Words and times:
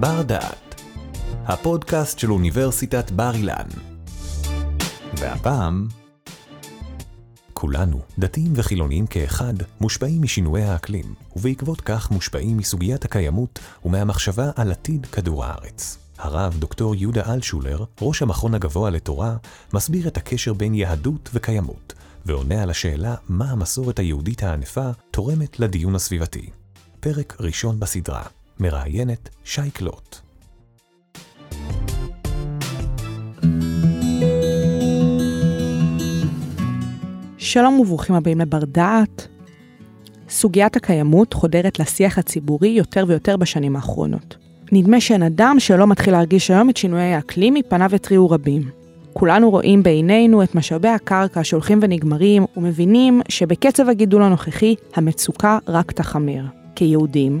בר 0.00 0.22
דעת, 0.22 0.82
הפודקאסט 1.46 2.18
של 2.18 2.32
אוניברסיטת 2.32 3.10
בר 3.10 3.34
אילן. 3.34 3.66
והפעם, 5.14 5.88
כולנו, 7.52 8.00
דתיים 8.18 8.52
וחילוניים 8.56 9.06
כאחד, 9.06 9.54
מושפעים 9.80 10.22
משינויי 10.22 10.64
האקלים, 10.64 11.14
ובעקבות 11.36 11.80
כך 11.80 12.10
מושפעים 12.10 12.56
מסוגיית 12.56 13.04
הקיימות 13.04 13.58
ומהמחשבה 13.84 14.50
על 14.56 14.70
עתיד 14.70 15.06
כדור 15.06 15.44
הארץ. 15.44 15.98
הרב 16.18 16.56
דוקטור 16.58 16.94
יהודה 16.94 17.34
אלשולר, 17.34 17.84
ראש 18.00 18.22
המכון 18.22 18.54
הגבוה 18.54 18.90
לתורה, 18.90 19.36
מסביר 19.72 20.08
את 20.08 20.16
הקשר 20.16 20.52
בין 20.52 20.74
יהדות 20.74 21.30
וקיימות, 21.34 21.94
ועונה 22.26 22.62
על 22.62 22.70
השאלה 22.70 23.14
מה 23.28 23.50
המסורת 23.50 23.98
היהודית 23.98 24.42
הענפה 24.42 24.90
תורמת 25.10 25.60
לדיון 25.60 25.94
הסביבתי. 25.94 26.50
פרק 27.00 27.36
ראשון 27.40 27.80
בסדרה, 27.80 28.22
מראיינת 28.60 29.28
שי 29.44 29.70
קלוט. 29.70 30.16
שלום 37.38 37.80
וברוכים 37.80 38.16
הבאים 38.16 38.40
לבר 38.40 38.64
דעת. 38.64 39.28
סוגיית 40.28 40.76
הקיימות 40.76 41.32
חודרת 41.32 41.78
לשיח 41.78 42.18
הציבורי 42.18 42.68
יותר 42.68 43.04
ויותר 43.08 43.36
בשנים 43.36 43.76
האחרונות. 43.76 44.36
נדמה 44.72 45.00
שאין 45.00 45.22
אדם 45.22 45.56
שלא 45.58 45.86
מתחיל 45.86 46.12
להרגיש 46.12 46.50
היום 46.50 46.70
את 46.70 46.76
שינויי 46.76 47.14
האקלים 47.14 47.54
מפניו 47.54 47.94
התריעו 47.94 48.30
רבים. 48.30 48.62
כולנו 49.12 49.50
רואים 49.50 49.82
בעינינו 49.82 50.42
את 50.42 50.54
משאבי 50.54 50.88
הקרקע 50.88 51.44
שהולכים 51.44 51.78
ונגמרים, 51.82 52.44
ומבינים 52.56 53.20
שבקצב 53.28 53.88
הגידול 53.88 54.22
הנוכחי, 54.22 54.74
המצוקה 54.94 55.58
רק 55.68 55.92
תחמיר. 55.92 56.44
כיהודים, 56.74 57.40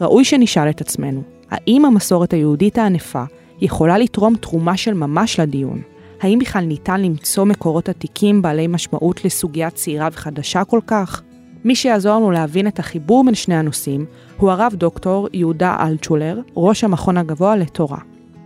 ראוי 0.00 0.24
שנשאל 0.24 0.70
את 0.70 0.80
עצמנו, 0.80 1.22
האם 1.50 1.84
המסורת 1.84 2.32
היהודית 2.32 2.78
הענפה 2.78 3.24
יכולה 3.60 3.98
לתרום 3.98 4.36
תרומה 4.36 4.76
של 4.76 4.94
ממש 4.94 5.40
לדיון? 5.40 5.82
האם 6.20 6.38
בכלל 6.38 6.64
ניתן 6.64 7.00
למצוא 7.00 7.44
מקורות 7.44 7.88
עתיקים 7.88 8.42
בעלי 8.42 8.66
משמעות 8.66 9.24
לסוגיה 9.24 9.70
צעירה 9.70 10.08
וחדשה 10.12 10.64
כל 10.64 10.80
כך? 10.86 11.22
מי 11.64 11.74
שיעזור 11.74 12.16
לנו 12.16 12.30
להבין 12.30 12.66
את 12.66 12.78
החיבור 12.78 13.24
בין 13.24 13.34
שני 13.34 13.54
הנושאים 13.54 14.06
הוא 14.36 14.50
הרב 14.50 14.72
דוקטור 14.76 15.28
יהודה 15.32 15.76
אלטשולר, 15.80 16.40
ראש 16.56 16.84
המכון 16.84 17.16
הגבוה 17.16 17.56
לתורה. 17.56 17.98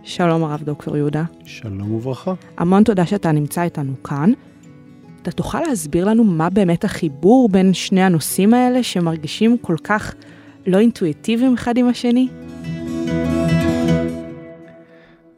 שלום 0.03 0.43
הרב 0.43 0.63
דוקטור 0.63 0.97
יהודה. 0.97 1.23
שלום 1.45 1.91
וברכה. 1.91 2.33
המון 2.57 2.83
תודה 2.83 3.05
שאתה 3.05 3.31
נמצא 3.31 3.63
איתנו 3.63 4.03
כאן. 4.03 4.31
אתה 5.21 5.31
תוכל 5.31 5.61
להסביר 5.67 6.05
לנו 6.05 6.23
מה 6.23 6.49
באמת 6.49 6.83
החיבור 6.83 7.49
בין 7.49 7.73
שני 7.73 8.03
הנושאים 8.03 8.53
האלה 8.53 8.83
שמרגישים 8.83 9.57
כל 9.61 9.75
כך 9.83 10.15
לא 10.67 10.79
אינטואיטיביים 10.79 11.53
אחד 11.53 11.77
עם 11.77 11.87
השני? 11.87 12.27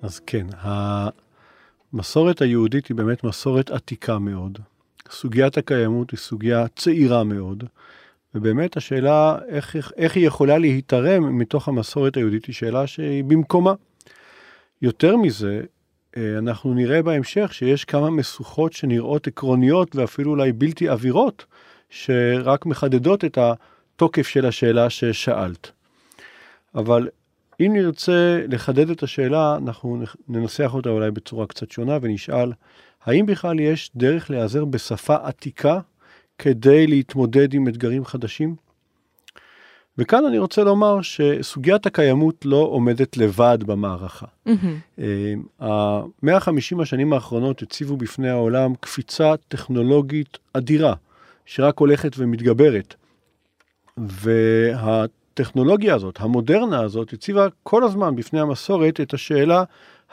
אז 0.02 0.20
כן, 0.20 0.48
המסורת 1.94 2.42
היהודית 2.42 2.88
היא 2.88 2.98
באמת 2.98 3.24
מסורת 3.24 3.72
עתיקה 3.72 4.20
מאוד. 4.20 4.60
סוגיית 5.12 5.58
הקיימות 5.58 6.12
היא 6.12 6.18
סוגיה 6.18 6.68
צעירה 6.76 7.24
מאוד, 7.24 7.64
ובאמת 8.36 8.78
השאלה 8.78 9.38
איך, 9.48 9.76
איך 9.98 10.16
היא 10.16 10.28
יכולה 10.28 10.58
להתערם 10.58 11.38
מתוך 11.38 11.68
המסורת 11.68 12.18
היהודית 12.18 12.46
היא 12.46 12.56
שאלה 12.56 12.88
שהיא 12.88 13.24
במקומה. 13.24 13.74
יותר 14.82 15.18
מזה, 15.18 15.62
אה, 16.18 16.38
אנחנו 16.38 16.74
נראה 16.74 17.02
בהמשך 17.02 17.54
שיש 17.54 17.86
כמה 17.86 18.10
משוכות 18.10 18.74
שנראות 18.74 19.28
עקרוניות 19.28 19.96
ואפילו 19.96 20.32
אולי 20.32 20.52
בלתי 20.52 20.90
עבירות, 20.90 21.46
שרק 21.90 22.66
מחדדות 22.66 23.26
את 23.26 23.38
התוקף 23.98 24.28
של 24.28 24.46
השאלה 24.46 24.90
ששאלת. 24.90 25.72
אבל 26.76 27.10
אם 27.60 27.72
נרצה 27.74 28.42
לחדד 28.50 28.90
את 28.90 29.04
השאלה, 29.04 29.58
אנחנו 29.58 30.04
ננסח 30.28 30.72
אותה 30.74 30.90
אולי 30.90 31.12
בצורה 31.12 31.48
קצת 31.48 31.72
שונה 31.72 31.98
ונשאל, 32.02 32.52
האם 33.04 33.26
בכלל 33.26 33.60
יש 33.60 33.92
דרך 33.96 34.30
להיעזר 34.30 34.66
בשפה 34.66 35.16
עתיקה 35.24 35.80
כדי 36.38 36.88
להתמודד 36.88 37.54
עם 37.54 37.68
אתגרים 37.68 38.06
חדשים? 38.06 38.56
וכאן 39.98 40.26
אני 40.26 40.40
רוצה 40.40 40.64
לומר 40.64 41.02
שסוגיית 41.02 41.86
הקיימות 41.86 42.46
לא 42.46 42.58
עומדת 42.58 43.18
לבד 43.18 43.58
במערכה. 43.66 44.26
Mm-hmm. 44.48 45.62
150 46.24 46.80
השנים 46.80 47.14
האחרונות 47.14 47.62
הציבו 47.62 47.98
בפני 47.98 48.30
העולם 48.30 48.74
קפיצה 48.80 49.34
טכנולוגית 49.48 50.38
אדירה, 50.54 50.94
שרק 51.46 51.80
הולכת 51.80 52.12
ומתגברת. 52.18 52.96
והטכנולוגיה 53.98 55.96
הזאת, 55.96 56.22
המודרנה 56.22 56.80
הזאת, 56.82 57.14
הציבה 57.14 57.48
כל 57.64 57.84
הזמן 57.84 58.16
בפני 58.16 58.40
המסורת 58.40 59.02
את 59.02 59.14
השאלה 59.14 59.64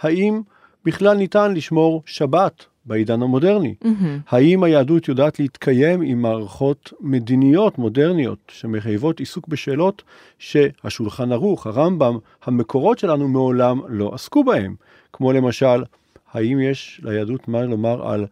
האם 0.00 0.41
בכלל 0.84 1.17
ניתן 1.17 1.55
לשמור 1.55 2.03
שבת 2.06 2.65
בעידן 2.87 3.22
המודרני. 3.22 3.75
Mm-hmm. 3.84 3.89
האם 4.28 4.62
היהדות 4.62 5.09
יודעת 5.09 5.41
להתקיים 5.41 6.03
עם 6.03 6.22
מערכות 6.22 6.93
מדיניות 7.00 7.78
מודרניות 7.78 8.39
שמחייבות 8.49 9.21
עיסוק 9.21 9.49
בשאלות 9.49 10.03
שהשולחן 10.39 11.33
ערוך, 11.33 11.66
הרמב"ם, 11.66 12.19
המקורות 12.45 12.99
שלנו 12.99 13.28
מעולם 13.28 13.81
לא 13.89 14.15
עסקו 14.15 14.45
בהם, 14.45 14.75
כמו 15.12 15.33
למשל, 15.33 15.84
האם 16.33 16.61
יש 16.61 17.01
ליהדות 17.05 17.49
מה 17.49 17.62
לומר 17.62 18.09
על 18.09 18.27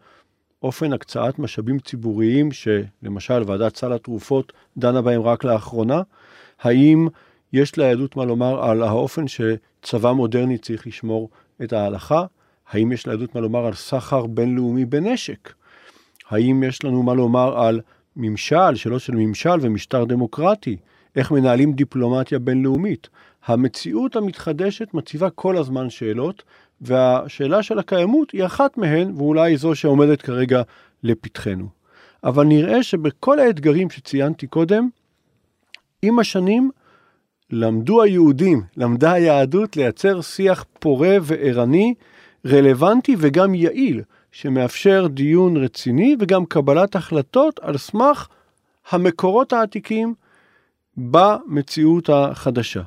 אופן 0.63 0.93
הקצאת 0.93 1.39
משאבים 1.39 1.79
ציבוריים 1.79 2.49
שלמשל 2.53 3.43
ועדת 3.47 3.77
סל 3.77 3.93
התרופות 3.93 4.53
דנה 4.77 5.03
בהם 5.03 5.23
רק 5.23 5.45
לאחרונה? 5.45 6.03
האם 6.61 7.09
יש 7.53 7.77
ליהדות 7.77 8.17
מה 8.17 8.25
לומר 8.25 8.65
על 8.65 8.83
האופן 8.83 9.25
שצבא 9.29 10.13
מודרני 10.13 10.59
צריך 10.59 10.87
לשמור 10.87 11.31
את 11.63 11.73
ההלכה? 11.73 12.25
האם 12.71 12.93
יש 12.93 13.07
ליהדות 13.07 13.35
מה 13.35 13.41
לומר 13.41 13.67
על 13.67 13.75
סחר 13.75 14.27
בינלאומי 14.27 14.85
בנשק? 14.85 15.53
האם 16.31 16.63
יש 16.63 16.85
לנו 16.85 17.03
מה 17.03 17.15
לומר 17.15 17.63
על 17.63 17.81
ממשל, 18.17 18.75
שאלות 18.75 19.01
של 19.01 19.15
ממשל 19.15 19.59
ומשטר 19.61 20.05
דמוקרטי? 20.05 20.77
איך 21.17 21.31
מנהלים 21.31 21.73
דיפלומטיה 21.73 22.39
בינלאומית? 22.39 23.09
המציאות 23.47 24.17
המתחדשת 24.17 24.95
מציבה 24.95 25.31
כל 25.31 25.57
הזמן 25.57 25.91
שאלות, 25.91 26.43
והשאלה 26.83 27.63
של 27.63 27.79
הקיימות 27.79 28.31
היא 28.31 28.45
אחת 28.45 28.79
מהן, 28.79 29.13
ואולי 29.17 29.57
זו 29.57 29.75
שעומדת 29.75 30.23
כרגע 30.23 30.63
לפתחנו. 31.03 31.67
אבל 32.25 32.45
נראה 32.45 32.83
שבכל 32.83 33.39
האתגרים 33.39 33.91
שציינתי 33.91 34.47
קודם, 34.47 34.89
עם 36.03 36.19
השנים 36.19 36.71
למדו 37.51 38.03
היהודים, 38.03 38.63
למדה 38.77 39.13
היהדות 39.13 39.77
לייצר 39.77 40.21
שיח 40.21 40.65
פורה 40.79 41.17
וערני, 41.23 41.95
רלוונטי 42.47 43.17
וגם 43.19 43.55
יעיל, 43.55 44.03
שמאפשר 44.33 45.07
דיון 45.07 45.57
רציני 45.57 46.17
וגם 46.21 46.47
קבלת 46.47 46.97
החלטות 46.97 47.61
על 47.63 47.79
סמך 47.79 48.29
המקורות 48.91 49.53
העתיקים 49.53 50.15
במציאות 50.97 52.11
החדשה. 52.13 52.83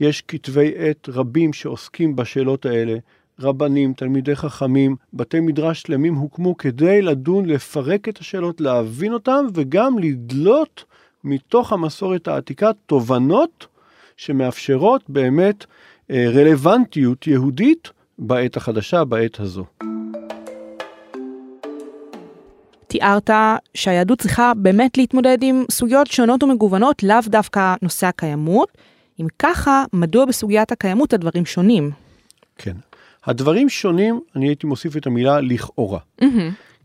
יש 0.00 0.22
כתבי 0.28 0.72
עת 0.76 1.08
רבים 1.08 1.52
שעוסקים 1.52 2.16
בשאלות 2.16 2.66
האלה, 2.66 2.96
רבנים, 3.40 3.92
תלמידי 3.92 4.36
חכמים, 4.36 4.96
בתי 5.12 5.40
מדרש 5.40 5.82
שלמים 5.82 6.14
הוקמו 6.14 6.56
כדי 6.56 7.02
לדון, 7.02 7.46
לפרק 7.46 8.08
את 8.08 8.18
השאלות, 8.18 8.60
להבין 8.60 9.12
אותם 9.12 9.46
וגם 9.54 9.98
לדלות 9.98 10.84
מתוך 11.24 11.72
המסורת 11.72 12.28
העתיקה 12.28 12.70
תובנות 12.86 13.66
שמאפשרות 14.16 15.02
באמת 15.08 15.64
אה, 16.10 16.26
רלוונטיות 16.34 17.26
יהודית 17.26 17.90
בעת 18.18 18.56
החדשה, 18.56 19.04
בעת 19.04 19.40
הזו. 19.40 19.64
תיארת 22.86 23.30
שהיהדות 23.74 24.20
צריכה 24.20 24.52
באמת 24.56 24.98
להתמודד 24.98 25.38
עם 25.42 25.64
סוגיות 25.70 26.06
שונות 26.06 26.42
ומגוונות, 26.42 27.02
לאו 27.02 27.16
דווקא 27.26 27.74
נושא 27.82 28.06
הקיימות. 28.06 28.68
אם 29.20 29.26
ככה, 29.38 29.84
מדוע 29.92 30.24
בסוגיית 30.24 30.72
הקיימות 30.72 31.12
הדברים 31.12 31.46
שונים? 31.46 31.90
כן. 32.58 32.76
הדברים 33.24 33.68
שונים, 33.68 34.20
אני 34.36 34.48
הייתי 34.48 34.66
מוסיף 34.66 34.96
את 34.96 35.06
המילה 35.06 35.40
לכאורה. 35.40 35.98
Mm-hmm. 36.20 36.24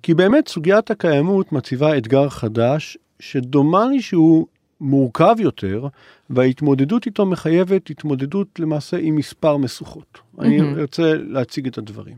כי 0.04 0.13
באמת 0.13 0.48
סוגיית 0.48 0.92
הקיימות 0.92 1.51
מציבה 1.51 1.98
אתגר 1.98 2.30
חדש, 2.30 2.98
שדומני 3.19 4.01
שהוא 4.01 4.48
מורכב 4.81 5.36
יותר, 5.39 5.88
וההתמודדות 6.30 7.06
איתו 7.06 7.25
מחייבת 7.25 7.89
התמודדות 7.89 8.60
למעשה 8.60 8.98
עם 8.98 9.16
מספר 9.16 9.57
משוכות. 9.57 10.18
Mm-hmm. 10.18 10.42
אני 10.42 10.81
רוצה 10.81 11.13
להציג 11.13 11.68
את 11.68 11.77
הדברים. 11.77 12.16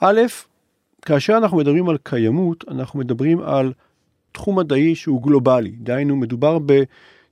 א', 0.00 0.20
כאשר 1.02 1.36
אנחנו 1.36 1.56
מדברים 1.56 1.88
על 1.88 1.96
קיימות, 2.02 2.64
אנחנו 2.68 2.98
מדברים 2.98 3.40
על 3.40 3.72
תחום 4.32 4.58
מדעי 4.58 4.94
שהוא 4.94 5.22
גלובלי. 5.22 5.70
דהיינו, 5.70 6.16
מדובר 6.16 6.58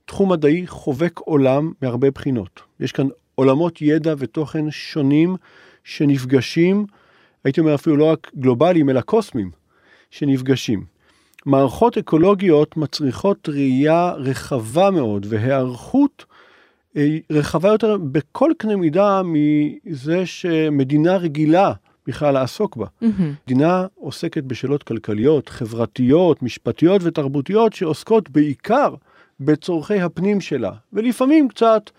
בתחום 0.05 0.31
מדעי 0.31 0.67
חובק 0.67 1.19
עולם 1.19 1.71
מהרבה 1.81 2.11
בחינות. 2.11 2.61
יש 2.79 2.91
כאן 2.91 3.07
עולמות 3.35 3.81
ידע 3.81 4.13
ותוכן 4.17 4.71
שונים 4.71 5.35
שנפגשים, 5.83 6.85
הייתי 7.43 7.59
אומר 7.59 7.75
אפילו 7.75 7.97
לא 7.97 8.05
רק 8.05 8.31
גלובליים, 8.35 8.89
אלא 8.89 9.01
קוסמיים, 9.01 9.51
שנפגשים. 10.11 10.85
מערכות 11.45 11.97
אקולוגיות 11.97 12.77
מצריכות 12.77 13.49
ראייה 13.49 14.11
רחבה 14.11 14.91
מאוד 14.91 15.25
והיערכות 15.29 16.25
רחבה 17.31 17.69
יותר 17.69 17.97
בכל 17.97 18.51
קנה 18.57 18.75
מידה 18.75 19.21
מזה 19.25 20.25
שמדינה 20.25 21.17
רגילה 21.17 21.73
בכלל 22.07 22.33
לעסוק 22.33 22.77
בה. 22.77 22.85
Mm-hmm. 22.85 23.21
מדינה 23.45 23.87
עוסקת 23.95 24.43
בשאלות 24.43 24.83
כלכליות, 24.83 25.49
חברתיות, 25.49 26.43
משפטיות 26.43 27.01
ותרבותיות 27.03 27.73
שעוסקות 27.73 28.29
בעיקר 28.29 28.95
בצורכי 29.41 30.01
הפנים 30.01 30.41
שלה, 30.41 30.71
ולפעמים 30.93 31.47
קצת 31.47 31.89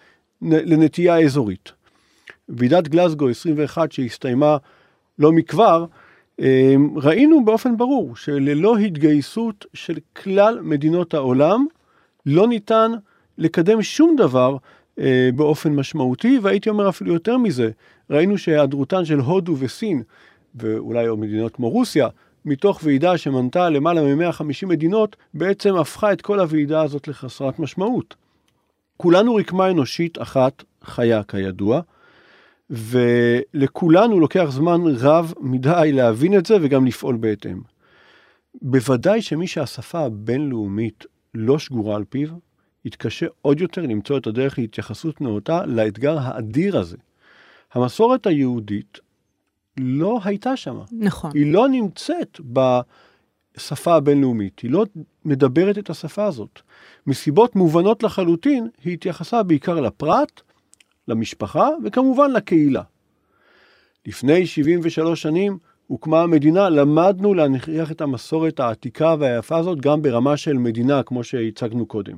לנטייה 0.42 1.20
אזורית. 1.20 1.72
ועידת 2.48 2.88
גלסגו 2.88 3.28
21 3.28 3.92
שהסתיימה 3.92 4.56
לא 5.18 5.32
מכבר, 5.32 5.86
אמ, 6.38 6.90
ראינו 6.96 7.44
באופן 7.44 7.76
ברור 7.76 8.16
שללא 8.16 8.76
התגייסות 8.76 9.66
של 9.74 9.98
כלל 10.16 10.58
מדינות 10.62 11.14
העולם, 11.14 11.66
לא 12.26 12.48
ניתן 12.48 12.92
לקדם 13.38 13.82
שום 13.82 14.16
דבר 14.16 14.56
אה, 14.98 15.30
באופן 15.34 15.72
משמעותי, 15.72 16.38
והייתי 16.42 16.70
אומר 16.70 16.88
אפילו 16.88 17.12
יותר 17.12 17.38
מזה, 17.38 17.70
ראינו 18.10 18.38
שהיעדרותן 18.38 19.04
של 19.04 19.18
הודו 19.18 19.56
וסין, 19.58 20.02
ואולי 20.54 21.06
עוד 21.06 21.18
מדינות 21.18 21.54
כמו 21.54 21.70
רוסיה, 21.70 22.08
מתוך 22.44 22.80
ועידה 22.82 23.18
שמנתה 23.18 23.70
למעלה 23.70 24.14
מ-150 24.14 24.66
מדינות, 24.66 25.16
בעצם 25.34 25.76
הפכה 25.76 26.12
את 26.12 26.22
כל 26.22 26.40
הוועידה 26.40 26.82
הזאת 26.82 27.08
לחסרת 27.08 27.58
משמעות. 27.58 28.14
כולנו 28.96 29.34
רקמה 29.34 29.70
אנושית 29.70 30.22
אחת 30.22 30.64
חיה 30.84 31.22
כידוע, 31.22 31.80
ולכולנו 32.70 34.20
לוקח 34.20 34.46
זמן 34.50 34.80
רב 34.86 35.32
מדי 35.40 35.90
להבין 35.92 36.38
את 36.38 36.46
זה 36.46 36.56
וגם 36.60 36.86
לפעול 36.86 37.16
בהתאם. 37.16 37.60
בוודאי 38.62 39.22
שמי 39.22 39.46
שהשפה 39.46 40.00
הבינלאומית 40.00 41.04
לא 41.34 41.58
שגורה 41.58 41.96
על 41.96 42.04
פיו, 42.04 42.28
יתקשה 42.84 43.26
עוד 43.42 43.60
יותר 43.60 43.82
למצוא 43.82 44.18
את 44.18 44.26
הדרך 44.26 44.58
להתייחסות 44.58 45.20
נאותה 45.20 45.66
לאתגר 45.66 46.18
האדיר 46.18 46.78
הזה. 46.78 46.96
המסורת 47.72 48.26
היהודית 48.26 48.98
לא 49.76 50.20
הייתה 50.24 50.56
שם. 50.56 50.78
נכון. 50.92 51.30
היא 51.34 51.52
לא 51.52 51.68
נמצאת 51.68 52.40
בשפה 52.52 53.94
הבינלאומית, 53.94 54.60
היא 54.60 54.70
לא 54.70 54.84
מדברת 55.24 55.78
את 55.78 55.90
השפה 55.90 56.24
הזאת. 56.24 56.60
מסיבות 57.06 57.56
מובנות 57.56 58.02
לחלוטין, 58.02 58.68
היא 58.84 58.92
התייחסה 58.92 59.42
בעיקר 59.42 59.80
לפרט, 59.80 60.40
למשפחה 61.08 61.68
וכמובן 61.84 62.30
לקהילה. 62.30 62.82
לפני 64.06 64.46
73 64.46 65.22
שנים 65.22 65.58
הוקמה 65.86 66.22
המדינה, 66.22 66.68
למדנו 66.68 67.34
להנכיח 67.34 67.90
את 67.90 68.00
המסורת 68.00 68.60
העתיקה 68.60 69.14
והיפה 69.18 69.56
הזאת 69.56 69.80
גם 69.80 70.02
ברמה 70.02 70.36
של 70.36 70.58
מדינה, 70.58 71.02
כמו 71.02 71.24
שהצגנו 71.24 71.86
קודם. 71.86 72.16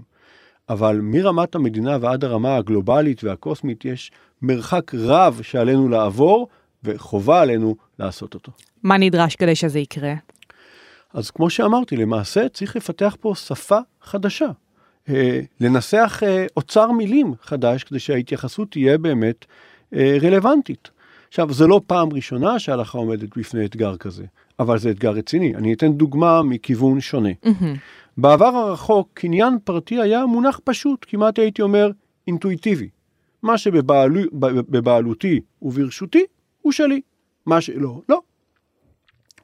אבל 0.69 1.01
מרמת 1.03 1.55
המדינה 1.55 1.99
ועד 2.01 2.25
הרמה 2.25 2.56
הגלובלית 2.56 3.25
והקוסמית 3.25 3.85
יש 3.85 4.12
מרחק 4.43 4.95
רב 4.95 5.41
שעלינו 5.43 5.89
לעבור, 5.89 6.49
וחובה 6.84 7.40
עלינו 7.40 7.76
לעשות 7.98 8.34
אותו. 8.34 8.52
מה 8.82 8.98
נדרש 8.98 9.36
כדי 9.36 9.54
שזה 9.54 9.78
יקרה? 9.78 10.14
אז 11.14 11.31
כמו 11.31 11.50
שאמרתי, 11.50 11.96
למעשה 11.96 12.48
צריך 12.48 12.76
לפתח 12.76 13.16
פה 13.20 13.32
שפה 13.36 13.78
חדשה. 14.02 14.48
אה, 15.08 15.40
לנסח 15.60 16.20
אה, 16.26 16.46
אוצר 16.56 16.90
מילים 16.90 17.34
חדש 17.42 17.84
כדי 17.84 17.98
שההתייחסות 17.98 18.70
תהיה 18.70 18.98
באמת 18.98 19.44
אה, 19.94 20.16
רלוונטית. 20.22 20.90
עכשיו, 21.28 21.52
זו 21.52 21.69
לא 21.69 21.81
פעם 21.86 22.12
ראשונה 22.12 22.58
שההלכה 22.58 22.98
עומדת 22.98 23.38
בפני 23.38 23.64
אתגר 23.64 23.96
כזה, 23.96 24.25
אבל 24.58 24.78
זה 24.78 24.90
אתגר 24.90 25.10
רציני. 25.10 25.54
אני 25.54 25.75
אתן 25.75 25.92
דוגמה 25.92 26.42
מכיוון 26.42 27.00
שונה. 27.00 27.28
Mm-hmm. 27.44 27.78
בעבר 28.16 28.46
הרחוק, 28.46 29.08
קניין 29.14 29.58
פרטי 29.64 30.00
היה 30.00 30.26
מונח 30.26 30.60
פשוט, 30.64 31.06
כמעט 31.08 31.38
הייתי 31.38 31.62
אומר 31.62 31.90
אינטואיטיבי. 32.26 32.88
מה 33.42 33.58
שבבעלותי 33.58 35.40
וברשותי 35.62 36.25
הוא 36.64 36.72
שלי, 36.72 37.00
מה 37.46 37.61
שלא, 37.61 38.00
לא. 38.08 38.20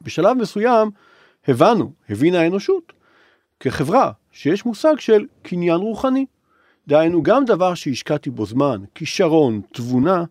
בשלב 0.03 0.37
מסוים 0.37 0.91
הבנו, 1.49 1.93
הבינה 2.09 2.41
האנושות, 2.41 2.93
כחברה, 3.61 4.13
שיש 4.33 4.67
מושג 4.67 4.99
של 4.99 5.27
קניין 5.43 5.77
רוחני. 5.77 6.27
דהיינו, 6.89 7.23
גם 7.23 7.45
דבר 7.45 7.75
שהשקעתי 7.75 8.31
בו 8.31 8.47
זמן, 8.47 8.83
כישרון, 8.95 9.61
תבונה, 9.73 10.25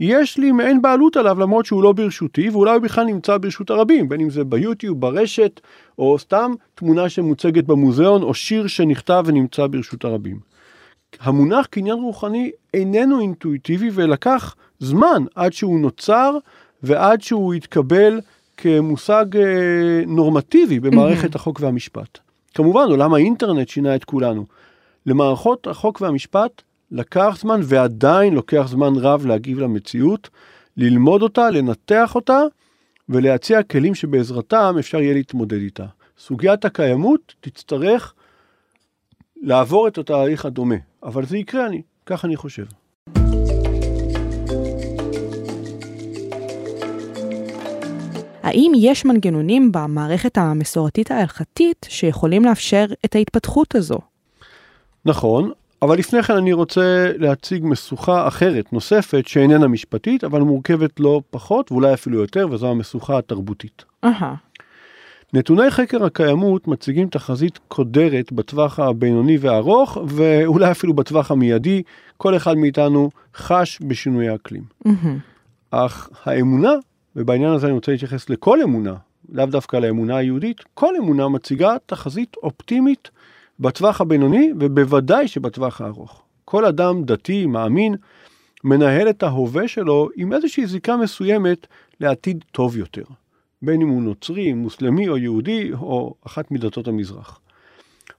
יש 0.00 0.38
לי 0.38 0.52
מעין 0.52 0.82
בעלות 0.82 1.16
עליו 1.16 1.40
למרות 1.40 1.66
שהוא 1.66 1.82
לא 1.82 1.92
ברשותי 1.92 2.48
ואולי 2.48 2.70
הוא 2.70 2.82
בכלל 2.82 3.04
נמצא 3.04 3.38
ברשות 3.38 3.70
הרבים, 3.70 4.08
בין 4.08 4.20
אם 4.20 4.30
זה 4.30 4.44
ביוטיוב, 4.44 5.00
ברשת, 5.00 5.60
או 5.98 6.18
סתם 6.18 6.52
תמונה 6.74 7.08
שמוצגת 7.08 7.64
במוזיאון, 7.64 8.22
או 8.22 8.34
שיר 8.34 8.66
שנכתב 8.66 9.24
ונמצא 9.26 9.66
ברשות 9.66 10.04
הרבים. 10.04 10.40
המונח 11.20 11.66
קניין 11.66 11.98
רוחני 11.98 12.50
איננו 12.74 13.20
אינטואיטיבי 13.20 13.90
ולקח 13.92 14.56
זמן 14.78 15.24
עד 15.34 15.52
שהוא 15.52 15.80
נוצר 15.80 16.38
ועד 16.82 17.22
שהוא 17.22 17.54
התקבל 17.54 18.20
כמושג 18.56 19.36
אה, 19.36 19.42
נורמטיבי 20.06 20.80
במערכת 20.80 21.32
mm-hmm. 21.32 21.38
החוק 21.38 21.60
והמשפט. 21.60 22.18
כמובן, 22.54 22.86
עולם 22.88 23.14
האינטרנט 23.14 23.68
שינה 23.68 23.94
את 23.94 24.04
כולנו. 24.04 24.46
למערכות 25.06 25.66
החוק 25.66 26.00
והמשפט 26.00 26.62
לקח 26.90 27.36
זמן 27.40 27.60
ועדיין 27.64 28.34
לוקח 28.34 28.66
זמן 28.68 28.92
רב 28.96 29.26
להגיב 29.26 29.58
למציאות, 29.58 30.28
ללמוד 30.76 31.22
אותה, 31.22 31.50
לנתח 31.50 32.14
אותה 32.14 32.40
ולהציע 33.08 33.62
כלים 33.62 33.94
שבעזרתם 33.94 34.76
אפשר 34.78 35.00
יהיה 35.00 35.14
להתמודד 35.14 35.60
איתה. 35.60 35.86
סוגיית 36.18 36.64
הקיימות 36.64 37.34
תצטרך 37.40 38.14
לעבור 39.42 39.88
את 39.88 39.98
התהליך 39.98 40.44
הדומה, 40.44 40.76
אבל 41.02 41.26
זה 41.26 41.38
יקרה, 41.38 41.66
אני, 41.66 41.82
כך 42.06 42.24
אני 42.24 42.36
חושב. 42.36 42.64
האם 48.46 48.72
יש 48.76 49.04
מנגנונים 49.04 49.72
במערכת 49.72 50.38
המסורתית 50.38 51.10
ההלכתית 51.10 51.86
שיכולים 51.88 52.44
לאפשר 52.44 52.86
את 53.04 53.14
ההתפתחות 53.14 53.74
הזו? 53.74 53.98
נכון, 55.04 55.50
אבל 55.82 55.98
לפני 55.98 56.22
כן 56.22 56.36
אני 56.36 56.52
רוצה 56.52 57.12
להציג 57.16 57.62
משוכה 57.64 58.28
אחרת, 58.28 58.72
נוספת, 58.72 59.26
שאיננה 59.26 59.68
משפטית, 59.68 60.24
אבל 60.24 60.40
מורכבת 60.40 61.00
לא 61.00 61.20
פחות, 61.30 61.72
ואולי 61.72 61.94
אפילו 61.94 62.20
יותר, 62.20 62.48
וזו 62.50 62.70
המשוכה 62.70 63.18
התרבותית. 63.18 63.84
Uh-huh. 64.04 64.24
נתוני 65.32 65.70
חקר 65.70 66.04
הקיימות 66.04 66.68
מציגים 66.68 67.08
תחזית 67.08 67.58
קודרת 67.68 68.32
בטווח 68.32 68.80
הבינוני 68.80 69.38
והארוך, 69.38 69.98
ואולי 70.06 70.70
אפילו 70.70 70.94
בטווח 70.94 71.30
המיידי, 71.30 71.82
כל 72.16 72.36
אחד 72.36 72.56
מאיתנו 72.56 73.10
חש 73.34 73.78
בשינוי 73.82 74.28
האקלים. 74.28 74.62
Mm-hmm. 74.88 74.90
אך 75.70 76.08
האמונה, 76.24 76.72
ובעניין 77.16 77.50
הזה 77.52 77.66
אני 77.66 77.74
רוצה 77.74 77.92
להתייחס 77.92 78.30
לכל 78.30 78.62
אמונה, 78.62 78.94
לאו 79.28 79.46
דווקא 79.46 79.76
לאמונה 79.76 80.16
היהודית, 80.16 80.60
כל 80.74 80.96
אמונה 80.98 81.28
מציגה 81.28 81.76
תחזית 81.86 82.36
אופטימית 82.42 83.10
בטווח 83.60 84.00
הבינוני 84.00 84.52
ובוודאי 84.60 85.28
שבטווח 85.28 85.80
הארוך. 85.80 86.22
כל 86.44 86.64
אדם 86.64 87.04
דתי, 87.04 87.46
מאמין, 87.46 87.94
מנהל 88.64 89.10
את 89.10 89.22
ההווה 89.22 89.68
שלו 89.68 90.08
עם 90.16 90.32
איזושהי 90.32 90.66
זיקה 90.66 90.96
מסוימת 90.96 91.66
לעתיד 92.00 92.44
טוב 92.52 92.76
יותר. 92.76 93.04
בין 93.62 93.82
אם 93.82 93.88
הוא 93.88 94.02
נוצרי, 94.02 94.52
מוסלמי 94.52 95.08
או 95.08 95.16
יהודי, 95.16 95.72
או 95.72 96.14
אחת 96.26 96.50
מדתות 96.50 96.88
המזרח. 96.88 97.40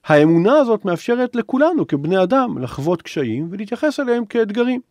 האמונה 0.05 0.53
הזאת 0.53 0.85
מאפשרת 0.85 1.35
לכולנו 1.35 1.87
כבני 1.87 2.23
אדם 2.23 2.57
לחוות 2.57 3.01
קשיים 3.01 3.47
ולהתייחס 3.51 3.99
אליהם 3.99 4.25
כאתגרים. 4.25 4.81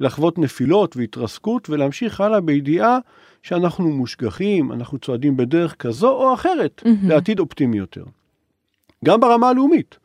לחוות 0.00 0.38
נפילות 0.38 0.96
והתרסקות 0.96 1.70
ולהמשיך 1.70 2.20
הלאה 2.20 2.40
בידיעה 2.40 2.98
שאנחנו 3.42 3.90
מושגחים, 3.90 4.72
אנחנו 4.72 4.98
צועדים 4.98 5.36
בדרך 5.36 5.76
כזו 5.78 6.10
או 6.10 6.34
אחרת 6.34 6.82
mm-hmm. 6.84 7.08
לעתיד 7.08 7.38
אופטימי 7.38 7.76
יותר. 7.76 8.04
גם 9.04 9.20
ברמה 9.20 9.48
הלאומית. 9.48 9.98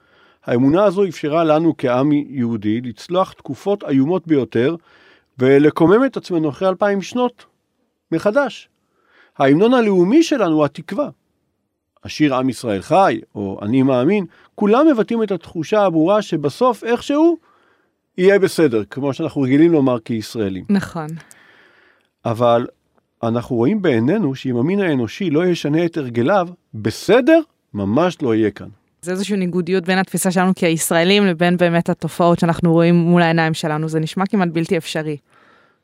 האמונה 0.46 0.84
הזו 0.84 1.06
אפשרה 1.06 1.44
לנו 1.44 1.74
כעם 1.78 2.12
יהודי 2.12 2.82
לצלוח 2.82 3.34
תקופות 3.34 3.84
איומות 3.84 4.28
ביותר 4.28 4.76
ולקומם 5.40 6.06
את 6.06 6.18
עצמנו 6.18 6.50
אחרי 6.50 6.68
אלפיים 6.68 7.02
שנות 7.02 7.46
מחדש. 8.12 8.70
ההמנון 9.38 9.74
הלאומי 9.74 10.24
שלנו 10.24 10.56
הוא 10.56 10.66
התקווה. 10.66 11.10
השיר 12.04 12.36
עם 12.36 12.50
ישראל 12.50 12.82
חי, 12.82 13.20
או 13.36 13.60
אני 13.62 13.84
מאמין, 13.84 14.26
כולם 14.56 14.88
מבטאים 14.88 15.24
את 15.24 15.32
התחושה 15.32 15.84
הברורה 15.84 16.22
שבסוף 16.22 16.84
איכשהו 16.84 17.38
יהיה 18.18 18.40
בסדר, 18.40 18.84
כמו 18.90 19.14
שאנחנו 19.14 19.42
רגילים 19.42 19.72
לומר 19.72 20.00
כישראלים. 20.00 20.64
נכון. 20.70 21.08
אבל 22.26 22.68
אנחנו 23.24 23.56
רואים 23.56 23.82
בעינינו 23.82 24.36
שאם 24.36 24.58
המין 24.58 24.80
האנושי 24.80 25.30
לא 25.30 25.46
ישנה 25.46 25.86
את 25.86 25.98
הרגליו, 25.98 26.48
בסדר 26.74 27.40
ממש 27.74 28.22
לא 28.22 28.36
יהיה 28.36 28.52
כאן. 28.52 28.68
זה 29.02 29.12
איזושהי 29.12 29.38
ניגודיות 29.38 29.86
בין 29.86 29.98
התפיסה 29.98 30.32
שלנו 30.32 30.56
כישראלים 30.56 31.26
לבין 31.26 31.58
באמת 31.58 31.90
התופעות 31.90 32.40
שאנחנו 32.40 32.74
רואים 32.74 32.96
מול 32.96 33.22
העיניים 33.22 33.54
שלנו, 33.54 33.90
זה 33.90 34.00
נשמע 34.00 34.26
כמעט 34.26 34.48
בלתי 34.48 34.78
אפשרי. 34.78 35.18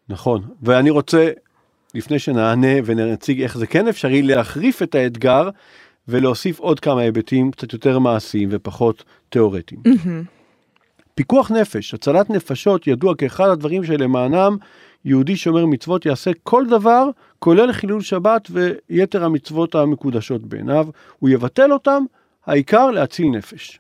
נכון, 0.10 0.42
ואני 0.62 0.90
רוצה 0.90 1.30
לפני 1.96 2.20
שנענה 2.20 2.68
ונציג 2.86 3.42
איך 3.42 3.58
זה 3.58 3.68
כן 3.68 3.88
אפשרי 3.88 4.22
להחריף 4.22 4.82
את 4.82 4.96
האתגר 4.96 5.50
ולהוסיף 6.08 6.60
עוד 6.60 6.80
כמה 6.80 7.02
היבטים 7.02 7.52
קצת 7.52 7.74
יותר 7.74 8.00
מעשיים 8.00 8.50
ופחות 8.52 9.04
תיאורטיים. 9.30 9.82
Mm-hmm. 9.88 10.43
פיקוח 11.16 11.52
נפש, 11.52 11.94
הצלת 11.94 12.30
נפשות, 12.30 12.88
ידוע 12.88 13.16
כאחד 13.16 13.50
הדברים 13.50 13.84
שלמענם 13.84 14.58
יהודי 15.06 15.36
שומר 15.36 15.66
מצוות 15.66 16.06
יעשה 16.06 16.32
כל 16.44 16.66
דבר, 16.70 17.10
כולל 17.40 17.72
חילול 17.72 18.02
שבת 18.02 18.48
ויתר 18.52 19.24
המצוות 19.24 19.76
המקודשות 19.76 20.44
בעיניו, 20.44 20.88
הוא 21.20 21.30
יבטל 21.30 21.74
אותם, 21.74 22.04
העיקר 22.46 22.92
להציל 22.92 23.28
נפש. 23.28 23.80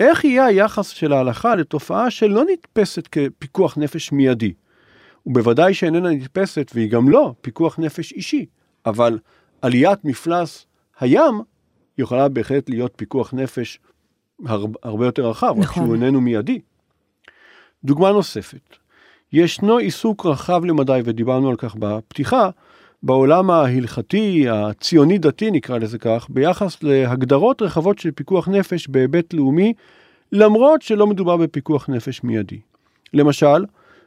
איך 0.00 0.24
יהיה 0.24 0.44
היחס 0.44 0.88
של 0.88 1.12
ההלכה 1.12 1.54
לתופעה 1.54 2.10
שלא 2.10 2.42
נתפסת 2.52 3.08
כפיקוח 3.12 3.78
נפש 3.78 4.12
מיידי? 4.12 4.52
ובוודאי 5.26 5.74
שאיננה 5.74 6.10
נתפסת, 6.10 6.70
והיא 6.74 6.90
גם 6.90 7.08
לא 7.08 7.34
פיקוח 7.40 7.78
נפש 7.78 8.12
אישי, 8.12 8.46
אבל 8.86 9.18
עליית 9.62 10.04
מפלס 10.04 10.66
הים 11.00 11.40
יכולה 11.98 12.28
בהחלט 12.28 12.70
להיות 12.70 12.92
פיקוח 12.96 13.34
נפש 13.34 13.80
הרבה, 14.46 14.78
הרבה 14.82 15.06
יותר 15.06 15.28
רחב, 15.28 15.54
נכון. 15.58 15.62
רק 15.62 15.72
שהוא 15.72 15.94
איננו 15.94 16.20
מיידי. 16.20 16.60
דוגמה 17.84 18.12
נוספת, 18.12 18.76
ישנו 19.32 19.76
עיסוק 19.76 20.26
רחב 20.26 20.64
למדי, 20.64 21.00
ודיברנו 21.04 21.50
על 21.50 21.56
כך 21.56 21.76
בפתיחה, 21.78 22.50
בעולם 23.02 23.50
ההלכתי, 23.50 24.48
הציוני-דתי 24.48 25.50
נקרא 25.50 25.78
לזה 25.78 25.98
כך, 25.98 26.26
ביחס 26.30 26.82
להגדרות 26.82 27.62
רחבות 27.62 27.98
של 27.98 28.10
פיקוח 28.10 28.48
נפש 28.48 28.88
בהיבט 28.88 29.34
לאומי, 29.34 29.72
למרות 30.32 30.82
שלא 30.82 31.06
מדובר 31.06 31.36
בפיקוח 31.36 31.88
נפש 31.88 32.24
מיידי. 32.24 32.60
למשל, 33.14 33.64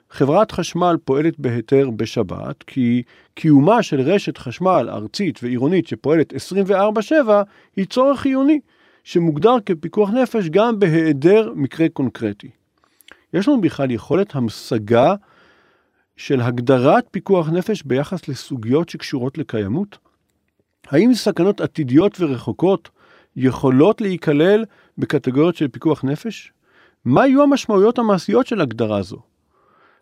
חברת 0.10 0.52
חשמל 0.52 0.96
פועלת 1.06 1.40
בהיתר 1.40 1.90
בשבת, 1.90 2.64
כי 2.64 3.04
קיומה 3.34 3.84
של 3.84 4.02
רשת 4.02 4.38
חשמל 4.38 4.90
ארצית 4.92 5.40
ועירונית 5.44 5.88
שפועלת 5.88 6.34
24/7 6.34 7.44
היא 7.76 7.86
צורך 7.86 8.20
חיוני, 8.20 8.60
שמוגדר 9.06 9.56
כפיקוח 9.66 10.10
נפש 10.10 10.50
גם 10.50 10.80
בהיעדר 10.80 11.54
מקרה 11.56 11.90
קונקרטי. 11.90 12.50
יש 13.34 13.48
לנו 13.48 13.62
בכלל 13.62 13.92
יכולת 13.92 14.36
המשגה 14.36 15.16
של 16.18 16.42
הגדרת 16.42 17.06
פיקוח 17.12 17.50
נפש 17.50 17.84
ביחס 17.84 18.28
לסוגיות 18.28 18.90
שקשורות 18.90 19.38
לקיימות? 19.38 19.98
האם 20.88 21.14
סכנות 21.14 21.62
עתידיות 21.62 22.18
ורחוקות 22.20 22.90
יכולות 23.36 24.02
להיכלל 24.02 24.66
בקטגוריות 24.98 25.56
של 25.56 25.68
פיקוח 25.68 26.04
נפש? 26.04 26.52
מה 27.06 27.28
יהיו 27.28 27.44
המשמעויות 27.44 28.00
המעשיות 28.00 28.48
של 28.48 28.62
הגדרה 28.62 29.02
זו? 29.02 29.18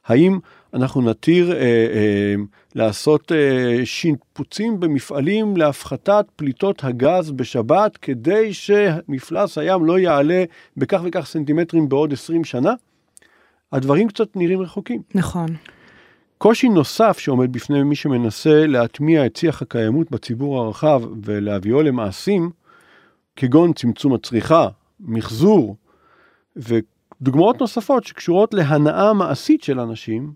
האם 0.05 0.39
אנחנו 0.73 1.01
נתיר 1.01 1.51
אה, 1.51 1.57
אה, 1.57 2.35
לעשות 2.75 3.31
אה, 3.31 3.85
שיפוצים 3.85 4.79
במפעלים 4.79 5.57
להפחתת 5.57 6.25
פליטות 6.35 6.83
הגז 6.83 7.31
בשבת 7.31 7.97
כדי 7.97 8.53
שמפלס 8.53 9.57
הים 9.57 9.85
לא 9.85 9.99
יעלה 9.99 10.43
בכך 10.77 11.01
וכך 11.03 11.25
סנטימטרים 11.25 11.89
בעוד 11.89 12.13
20 12.13 12.43
שנה? 12.43 12.73
הדברים 13.71 14.07
קצת 14.07 14.35
נראים 14.35 14.61
רחוקים. 14.61 15.01
נכון. 15.15 15.49
קושי 16.37 16.69
נוסף 16.69 17.19
שעומד 17.19 17.51
בפני 17.51 17.83
מי 17.83 17.95
שמנסה 17.95 18.67
להטמיע 18.67 19.25
את 19.25 19.35
שיח 19.35 19.61
הקיימות 19.61 20.11
בציבור 20.11 20.59
הרחב 20.59 21.01
ולהביאו 21.23 21.81
למעשים, 21.81 22.49
כגון 23.35 23.73
צמצום 23.73 24.13
הצריכה, 24.13 24.67
מחזור 24.99 25.77
ודוגמאות 27.23 27.61
נוספות 27.61 28.03
שקשורות 28.03 28.53
להנאה 28.53 29.13
מעשית 29.13 29.63
של 29.63 29.79
אנשים, 29.79 30.33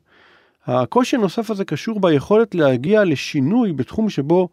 הקושי 0.66 1.16
הנוסף 1.16 1.52
הזה 1.52 1.66
קשור 1.66 2.00
ביכולת 2.00 2.56
להגיע 2.56 3.04
לשינוי 3.04 3.74
בתחום 3.74 4.10
שבו 4.10 4.50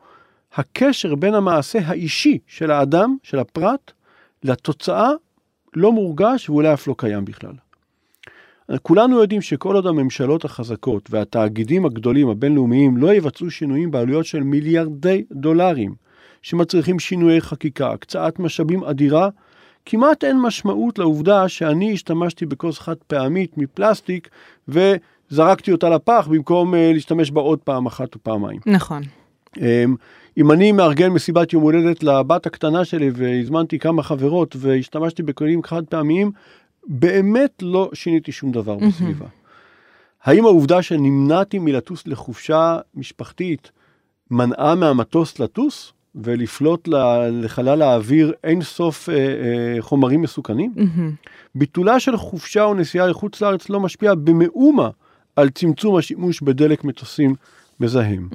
הקשר 0.55 1.14
בין 1.14 1.35
המעשה 1.35 1.79
האישי 1.85 2.38
של 2.47 2.71
האדם, 2.71 3.17
של 3.23 3.38
הפרט, 3.38 3.93
לתוצאה 4.45 5.11
לא 5.76 5.93
מורגש 5.93 6.49
ואולי 6.49 6.75
אף 6.75 6.88
לא 6.88 6.95
קיים 6.99 7.25
בכלל. 7.25 7.53
כולנו 8.83 9.21
יודעים 9.21 9.41
שכל 9.41 9.75
עוד 9.75 9.87
הממשלות 9.87 10.45
החזקות 10.45 11.09
והתאגידים 11.11 11.87
הגדולים 11.87 12.29
הבינלאומיים 12.29 12.97
לא 12.97 13.14
יבצעו 13.14 13.50
שינויים 13.50 13.91
בעלויות 13.91 14.26
של 14.26 14.43
מיליארדי 14.43 15.25
דולרים, 15.33 15.95
שמצריכים 16.43 16.99
שינויי 16.99 17.41
חקיקה, 17.41 17.91
הקצאת 17.91 18.38
משאבים 18.38 18.85
אדירה, 18.85 19.29
כמעט 19.87 20.25
אין 20.25 20.41
משמעות 20.41 20.99
לעובדה 20.99 21.49
שאני 21.49 21.93
השתמשתי 21.93 22.47
בכוס 22.47 22.79
חד 22.79 22.97
פעמית 23.07 23.59
מפלסטיק 23.59 24.29
וזרקתי 24.69 25.73
אותה 25.73 25.88
לפח 25.88 26.29
במקום 26.31 26.75
uh, 26.75 26.76
להשתמש 26.76 27.31
בה 27.31 27.41
עוד 27.41 27.59
פעם 27.59 27.87
אחת 27.87 28.14
או 28.14 28.21
פעמיים. 28.23 28.61
נכון. 28.67 29.03
Um, 29.57 29.61
אם 30.37 30.53
אני 30.53 30.73
מארגן 30.73 31.09
מסיבת 31.09 31.53
יום 31.53 31.62
הולדת 31.62 32.03
לבת 32.03 32.47
הקטנה 32.47 32.85
שלי 32.85 33.11
והזמנתי 33.14 33.79
כמה 33.79 34.03
חברות 34.03 34.57
והשתמשתי 34.59 35.23
בכלים 35.23 35.62
חד 35.62 35.85
פעמיים, 35.85 36.31
באמת 36.87 37.62
לא 37.62 37.91
שיניתי 37.93 38.33
שום 38.33 38.53
דבר 38.53 38.76
בסביבה. 38.76 39.26
האם 40.25 40.45
העובדה 40.45 40.83
שנמנעתי 40.83 41.59
מלטוס 41.59 42.07
לחופשה 42.07 42.79
משפחתית 42.95 43.71
מנעה 44.31 44.75
מהמטוס 44.75 45.38
לטוס 45.38 45.93
ולפלוט 46.14 46.88
לחלל 47.33 47.83
האוויר 47.83 48.33
אין 48.44 48.62
סוף 48.62 49.09
אה, 49.09 49.14
אה, 49.14 49.76
חומרים 49.80 50.23
מסוכנים? 50.23 50.73
ביטולה 51.54 52.00
של 52.00 52.16
חופשה 52.16 52.64
או 52.64 52.75
נסיעה 52.75 53.06
לחוץ 53.06 53.40
לארץ 53.40 53.68
לא 53.68 53.80
משפיע 53.80 54.14
במאומה 54.14 54.90
על 55.37 55.50
צמצום 55.50 55.97
השימוש 55.97 56.42
בדלק 56.42 56.85
מטוסים 56.85 57.35
מזהם. 57.80 58.28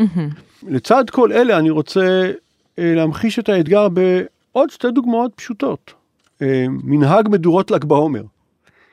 לצד 0.67 1.09
כל 1.09 1.31
אלה 1.31 1.57
אני 1.57 1.69
רוצה 1.69 2.31
אה, 2.79 2.93
להמחיש 2.95 3.39
את 3.39 3.49
האתגר 3.49 3.87
בעוד 3.89 4.69
שתי 4.69 4.91
דוגמאות 4.91 5.31
פשוטות. 5.35 5.93
אה, 6.41 6.65
מנהג 6.69 7.29
מדורות 7.31 7.71
ל"ג 7.71 7.85
בעומר. 7.85 8.23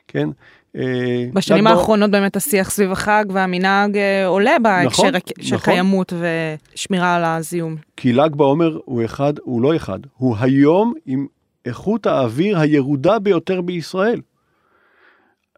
כן? 0.09 0.29
אה, 0.77 1.27
בשנים 1.33 1.67
האחרונות 1.67 2.11
באמת 2.11 2.37
השיח 2.37 2.71
סביב 2.71 2.93
החג 2.93 3.25
והמנהג 3.29 3.97
אה, 3.97 4.27
עולה 4.27 4.59
בהקשר 4.63 5.03
נכון, 5.03 5.21
של 5.41 5.55
נכון. 5.55 5.73
קיימות 5.73 6.13
ושמירה 6.75 7.15
על 7.15 7.25
הזיהום. 7.25 7.77
כי 7.97 8.13
ל"ג 8.13 8.35
בעומר 8.37 8.79
הוא 8.85 9.05
אחד, 9.05 9.35
הוא 9.43 9.63
לא 9.63 9.77
אחד, 9.77 9.99
הוא 10.17 10.37
היום 10.41 10.95
עם 11.07 11.27
איכות 11.65 12.07
האוויר 12.07 12.59
הירודה 12.59 13.19
ביותר 13.19 13.61
בישראל. 13.61 14.21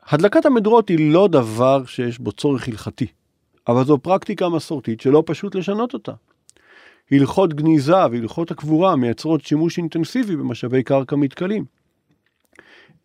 הדלקת 0.08 0.46
המדורות 0.46 0.88
היא 0.88 1.12
לא 1.12 1.28
דבר 1.28 1.84
שיש 1.84 2.18
בו 2.18 2.32
צורך 2.32 2.68
הלכתי, 2.68 3.06
אבל 3.68 3.84
זו 3.84 3.98
פרקטיקה 3.98 4.48
מסורתית 4.48 5.00
שלא 5.00 5.22
פשוט 5.26 5.54
לשנות 5.54 5.94
אותה. 5.94 6.12
הלכות 7.12 7.54
גניזה 7.54 8.06
והלכות 8.10 8.50
הקבורה 8.50 8.96
מייצרות 8.96 9.44
שימוש 9.44 9.78
אינטנסיבי 9.78 10.36
במשאבי 10.36 10.82
קרקע 10.82 11.16
מתכלים. 11.16 11.77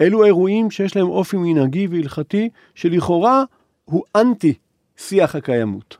אלו 0.02 0.26
אירועים 0.26 0.72
שיש 0.72 0.96
להם 0.96 1.10
אופי 1.10 1.38
מנהגי 1.38 1.88
והלכתי, 1.88 2.50
שלכאורה 2.76 3.44
הוא 3.86 4.04
אנטי 4.16 4.54
שיח 4.98 5.36
הקיימות. 5.36 5.98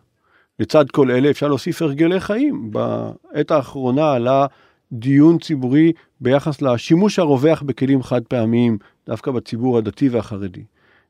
לצד 0.60 0.90
כל 0.92 1.12
אלה 1.12 1.30
אפשר 1.30 1.48
להוסיף 1.48 1.82
הרגלי 1.82 2.20
חיים. 2.20 2.72
בעת 2.72 3.52
האחרונה 3.52 4.12
עלה 4.12 4.46
דיון 4.92 5.38
ציבורי 5.38 5.92
ביחס 6.22 6.62
לשימוש 6.62 7.20
הרווח 7.20 7.62
בכלים 7.62 8.04
חד 8.04 8.22
פעמיים, 8.24 8.78
דווקא 9.08 9.32
בציבור 9.32 9.78
הדתי 9.78 10.10
והחרדי. 10.10 10.64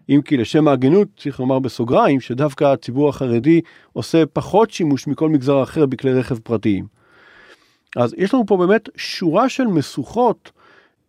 אם 0.10 0.22
כי 0.25 0.38
לשם 0.38 0.68
ההגינות 0.68 1.08
צריך 1.18 1.40
לומר 1.40 1.60
בסוגריים 1.60 2.20
שדווקא 2.20 2.63
הציבור 2.63 3.10
החרדי 3.10 3.62
עושה 3.94 4.25
פחות 4.25 4.72
שימוש 4.72 5.08
מכל 5.08 5.30
מגזר 5.30 5.63
אחר 5.63 5.86
בכלי 5.86 6.13
רכב 6.13 6.40
פרטיים. 6.40 6.86
אז 7.96 8.16
יש 8.18 8.34
לנו 8.34 8.46
פה 8.46 8.58
באמת 8.58 8.90
שורה 8.96 9.50
של 9.50 9.68
משוכות 9.68 10.52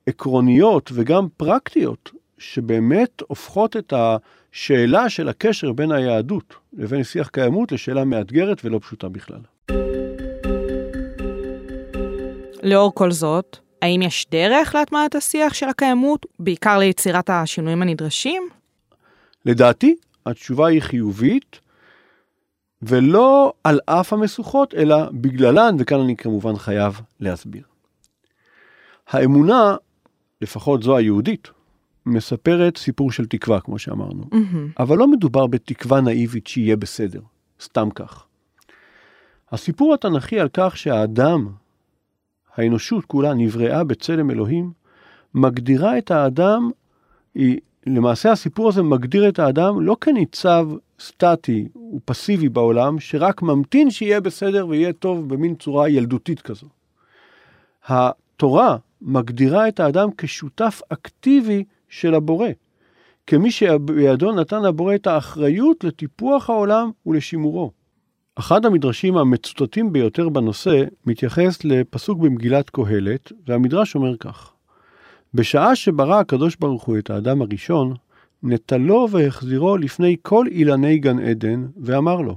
עקרוניות 0.07 0.91
וגם 0.95 1.29
פרקטיות, 1.37 2.11
שבאמת 2.39 3.23
הופכות 3.29 3.77
את 3.77 3.93
השאלה 3.97 5.09
של 5.09 5.29
הקשר 5.29 5.73
בין 5.73 5.93
היהדות 5.93 6.55
לבין 6.73 7.05
שיח 7.05 7.29
קיימות 7.29 7.73
לשאלה 7.73 8.05
מאתגרת 8.05 8.65
ולא 8.65 8.79
פשוטה 8.79 9.09
בכלל. 9.09 9.41
לאור 12.63 12.95
כל 12.95 13.11
זאת, 13.11 13.57
האם 13.83 14.03
יש 14.03 14.27
דרך 14.31 14.75
להטמעת 14.75 15.15
השיח 15.15 15.55
של 15.55 15.69
הקיימות, 15.69 16.27
בעיקר 16.39 16.79
ליצירת 16.79 17.31
השינויים 17.31 17.83
הנדרשים? 17.83 18.43
לדעתי, 19.47 19.97
התשובה 20.27 20.67
היא 20.67 20.81
חיובית, 20.81 21.61
ולא 22.83 23.53
על 23.65 23.81
אף 23.87 24.13
המשוכות, 24.13 24.75
אלא 24.75 24.97
בגללן, 25.13 25.77
וכאן 25.79 26.01
אני 26.01 26.17
כמובן 26.17 26.57
חייב 26.57 27.01
להסביר. 27.21 27.63
האמונה 29.09 29.77
לפחות 30.41 30.83
זו 30.83 30.97
היהודית, 30.97 31.49
מספרת 32.07 32.77
סיפור 32.77 33.13
של 33.13 33.27
תקווה, 33.27 33.61
כמו 33.61 33.79
שאמרנו. 33.79 34.23
Mm-hmm. 34.23 34.73
אבל 34.79 34.99
לא 34.99 35.09
מדובר 35.09 35.47
בתקווה 35.47 36.01
נאיבית 36.01 36.47
שיהיה 36.47 36.77
בסדר, 36.77 37.21
סתם 37.61 37.89
כך. 37.95 38.27
הסיפור 39.51 39.95
התנ"כי 39.95 40.41
על 40.41 40.49
כך 40.53 40.77
שהאדם, 40.77 41.49
האנושות 42.57 43.05
כולה, 43.05 43.35
נבראה 43.35 43.85
בצלם 43.85 44.31
אלוהים, 44.31 44.73
מגדירה 45.35 45.99
את 45.99 46.11
האדם, 46.11 46.71
היא, 47.35 47.59
למעשה 47.87 48.33
הסיפור 48.33 48.69
הזה 48.69 48.83
מגדיר 48.83 49.29
את 49.29 49.39
האדם 49.39 49.81
לא 49.81 49.97
כניצב 50.01 50.69
סטטי 51.01 51.69
ופסיבי 51.97 52.49
בעולם, 52.49 53.01
שרק 53.01 53.43
ממתין 53.43 53.91
שיהיה 53.91 54.21
בסדר 54.21 54.67
ויהיה 54.69 54.93
טוב 54.93 55.29
במין 55.29 55.55
צורה 55.55 55.89
ילדותית 55.89 56.41
כזו. 56.41 56.67
התורה 57.87 58.77
מגדירה 59.05 59.69
את 59.69 59.81
האדם 59.81 60.09
כשותף 60.19 60.81
אקטיבי 60.89 61.65
של 61.89 62.15
הבורא, 62.15 62.49
כמי 63.27 63.51
שבידו 63.51 64.33
נתן 64.33 64.65
הבורא 64.65 64.95
את 64.95 65.07
האחריות 65.07 65.85
לטיפוח 65.85 66.51
העולם 66.51 66.91
ולשימורו. 67.07 67.71
אחד 68.39 68.67
המדרשים 68.67 69.17
המצוטטים 69.17 69.93
ביותר 69.93 70.29
בנושא 70.29 70.85
מתייחס 71.07 71.65
לפסוק 71.65 72.19
במגילת 72.19 72.71
קהלת, 72.71 73.33
והמדרש 73.47 73.95
אומר 73.95 74.17
כך: 74.17 74.53
בשעה 75.35 75.77
שברא 75.77 76.21
הקדוש 76.21 76.57
ברוך 76.57 76.85
הוא 76.85 76.99
את 76.99 77.11
האדם 77.11 77.43
הראשון, 77.43 77.95
נטלו 78.43 79.07
והחזירו 79.11 79.77
לפני 79.77 80.17
כל 80.23 80.47
אילני 80.51 80.99
גן 80.99 81.19
עדן, 81.19 81.67
ואמר 81.83 82.21
לו, 82.21 82.37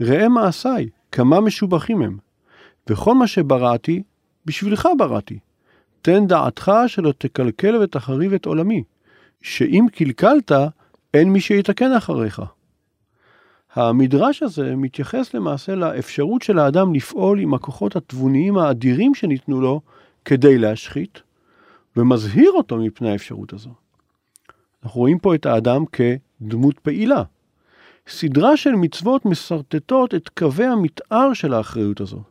ראה 0.00 0.28
מעשיי, 0.28 0.88
כמה 1.12 1.40
משובחים 1.40 2.02
הם, 2.02 2.16
וכל 2.90 3.14
מה 3.14 3.26
שבראתי, 3.26 4.02
בשבילך 4.46 4.88
בראתי. 4.98 5.38
תן 6.06 6.26
דעתך 6.26 6.72
שלא 6.86 7.12
תקלקל 7.18 7.76
ותחריב 7.76 8.32
את 8.32 8.46
עולמי, 8.46 8.82
שאם 9.42 9.86
קלקלת, 9.92 10.52
אין 11.14 11.32
מי 11.32 11.40
שיתקן 11.40 11.92
אחריך. 11.92 12.42
המדרש 13.74 14.42
הזה 14.42 14.76
מתייחס 14.76 15.34
למעשה 15.34 15.74
לאפשרות 15.74 16.42
של 16.42 16.58
האדם 16.58 16.94
לפעול 16.94 17.40
עם 17.40 17.54
הכוחות 17.54 17.96
התבוניים 17.96 18.58
האדירים 18.58 19.14
שניתנו 19.14 19.60
לו 19.60 19.80
כדי 20.24 20.58
להשחית, 20.58 21.22
ומזהיר 21.96 22.50
אותו 22.50 22.76
מפני 22.76 23.10
האפשרות 23.10 23.52
הזו. 23.52 23.70
אנחנו 24.84 25.00
רואים 25.00 25.18
פה 25.18 25.34
את 25.34 25.46
האדם 25.46 25.84
כדמות 25.86 26.78
פעילה. 26.78 27.22
סדרה 28.08 28.56
של 28.56 28.72
מצוות 28.72 29.24
משרטטות 29.24 30.14
את 30.14 30.28
קווי 30.28 30.66
המתאר 30.66 31.32
של 31.34 31.54
האחריות 31.54 32.00
הזו. 32.00 32.22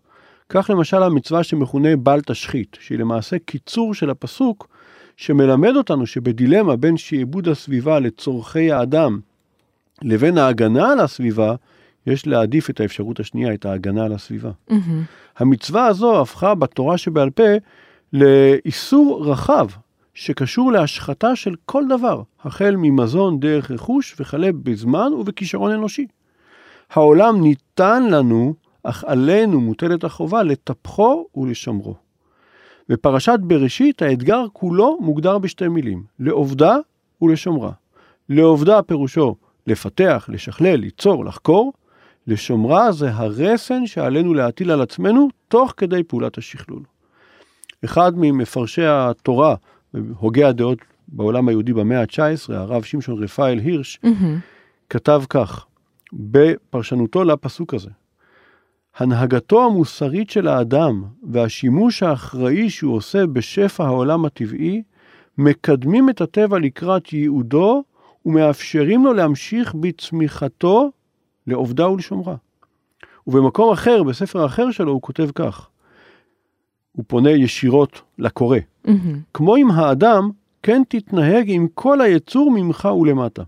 כך 0.50 0.70
למשל 0.70 1.04
המצווה 1.04 1.44
שמכונה 1.44 1.96
בל 1.96 2.22
תשחית, 2.22 2.78
שהיא 2.80 3.00
למעשה 3.00 3.40
קיצור 3.40 3.94
של 3.94 4.10
הפסוק, 4.10 4.68
שמלמד 5.18 5.76
אותנו 5.76 6.06
שבדילמה 6.06 6.76
בין 6.76 6.98
שעבוד 6.98 7.48
הסביבה 7.48 8.00
לצורכי 8.00 8.72
האדם 8.72 9.20
לבין 10.02 10.38
ההגנה 10.38 10.92
על 10.92 11.00
הסביבה, 11.00 11.56
יש 12.08 12.28
להעדיף 12.28 12.70
את 12.70 12.80
האפשרות 12.80 13.20
השנייה, 13.20 13.54
את 13.54 13.66
ההגנה 13.66 14.06
על 14.06 14.14
הסביבה. 14.14 14.52
Mm-hmm. 14.70 14.74
המצווה 15.38 15.88
הזו 15.88 16.22
הפכה 16.22 16.56
בתורה 16.56 16.98
שבעל 16.98 17.30
פה 17.30 17.44
לאיסור 18.14 19.26
רחב 19.26 19.68
שקשור 20.14 20.72
להשחתה 20.72 21.36
של 21.36 21.56
כל 21.66 21.84
דבר, 21.90 22.22
החל 22.44 22.76
ממזון 22.78 23.40
דרך 23.40 23.72
רכוש 23.72 24.16
וכלה 24.20 24.50
בזמן 24.64 25.14
ובכישרון 25.14 25.72
אנושי. 25.72 26.08
העולם 26.90 27.42
ניתן 27.42 28.04
לנו, 28.04 28.54
אך 28.86 29.04
עלינו 29.08 29.62
מוטלת 29.62 30.04
החובה 30.04 30.44
לטפחו 30.44 31.26
ולשמרו. 31.36 31.96
בפרשת 32.90 33.40
בראשית 33.42 34.02
האתגר 34.02 34.46
כולו 34.54 34.98
מוגדר 35.02 35.38
בשתי 35.38 35.68
מילים, 35.68 36.04
לעובדה 36.20 36.78
ולשומרה. 37.22 37.72
לעובדה 38.30 38.82
פירושו 38.82 39.36
לפתח, 39.68 40.26
לשכלל, 40.32 40.76
ליצור, 40.76 41.26
לחקור. 41.26 41.74
לשומרה 42.28 42.92
זה 42.92 43.10
הרסן 43.12 43.88
שעלינו 43.88 44.34
להטיל 44.34 44.72
על 44.72 44.82
עצמנו 44.82 45.28
תוך 45.48 45.74
כדי 45.78 46.04
פעולת 46.04 46.38
השכלול. 46.38 46.84
אחד 47.86 48.12
ממפרשי 48.16 48.86
התורה, 48.86 49.56
הוגי 50.18 50.44
הדעות 50.44 50.80
בעולם 51.08 51.48
היהודי 51.48 51.74
במאה 51.74 52.02
ה-19, 52.02 52.54
הרב 52.54 52.84
שמשון 52.84 53.24
רפאל 53.24 53.60
הירש, 53.60 54.00
mm-hmm. 54.06 54.26
כתב 54.90 55.24
כך, 55.30 55.66
בפרשנותו 56.14 57.24
לפסוק 57.24 57.74
הזה: 57.74 57.90
הנהגתו 58.98 59.66
המוסרית 59.66 60.30
של 60.30 60.48
האדם 60.48 61.04
והשימוש 61.24 62.04
האחראי 62.04 62.70
שהוא 62.70 62.96
עושה 62.96 63.26
בשפע 63.26 63.86
העולם 63.86 64.26
הטבעי, 64.26 64.84
מקדמים 65.38 66.10
את 66.10 66.22
הטבע 66.22 66.60
לקראת 66.60 67.14
ייעודו 67.14 67.84
ומאפשרים 68.26 69.06
לו 69.06 69.14
להמשיך 69.14 69.74
בצמיחתו 69.74 70.92
לעובדה 71.48 71.90
ולשומרה. 71.90 72.36
ובמקום 73.28 73.74
אחר, 73.74 74.04
בספר 74.04 74.46
אחר 74.46 74.72
שלו, 74.72 74.92
הוא 74.92 75.02
כותב 75.02 75.30
כך, 75.36 75.68
הוא 76.92 77.06
פונה 77.08 77.32
ישירות 77.32 78.02
לקורא. 78.18 78.58
Mm-hmm. 78.58 78.90
כמו 79.34 79.56
עם 79.56 79.72
האדם, 79.72 80.30
כן 80.64 80.82
תתנהג 80.90 81.46
עם 81.48 81.68
כל 81.74 82.02
היצור 82.02 82.52
ממך 82.52 82.90
ולמטה. 83.02 83.44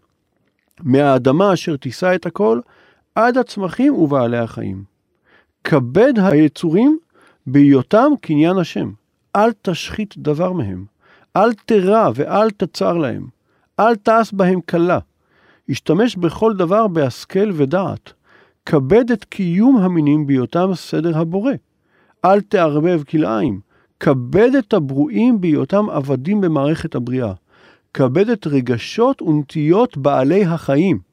מהאדמה 0.79 1.53
אשר 1.53 1.77
תישא 1.77 2.15
את 2.15 2.25
הכל, 2.25 2.59
עד 3.15 3.37
הצמחים 3.37 3.93
ובעלי 3.93 4.37
החיים. 4.37 4.96
כבד 5.69 6.13
היצורים 6.17 6.97
בהיותם 7.47 8.11
קניין 8.21 8.57
השם. 8.57 8.91
אל 9.35 9.51
תשחית 9.61 10.13
דבר 10.17 10.51
מהם. 10.51 10.85
אל 11.35 11.53
תרע 11.53 12.09
ואל 12.15 12.49
תצר 12.51 12.97
להם. 12.97 13.27
אל 13.79 13.95
תעש 13.95 14.33
בהם 14.33 14.59
קלה. 14.65 14.99
השתמש 15.69 16.15
בכל 16.15 16.53
דבר 16.53 16.87
בהשכל 16.87 17.51
ודעת. 17.53 18.13
כבד 18.65 19.11
את 19.11 19.23
קיום 19.23 19.77
המינים 19.77 20.27
בהיותם 20.27 20.69
סדר 20.73 21.17
הבורא. 21.17 21.53
אל 22.25 22.41
תערבב 22.41 23.01
כלאיים. 23.03 23.59
כבד 23.99 24.55
את 24.59 24.73
הברואים 24.73 25.41
בהיותם 25.41 25.89
עבדים 25.89 26.41
במערכת 26.41 26.95
הבריאה. 26.95 27.33
כבד 27.93 28.29
את 28.29 28.47
רגשות 28.47 29.21
ונטיות 29.21 29.97
בעלי 29.97 30.45
החיים. 30.45 31.06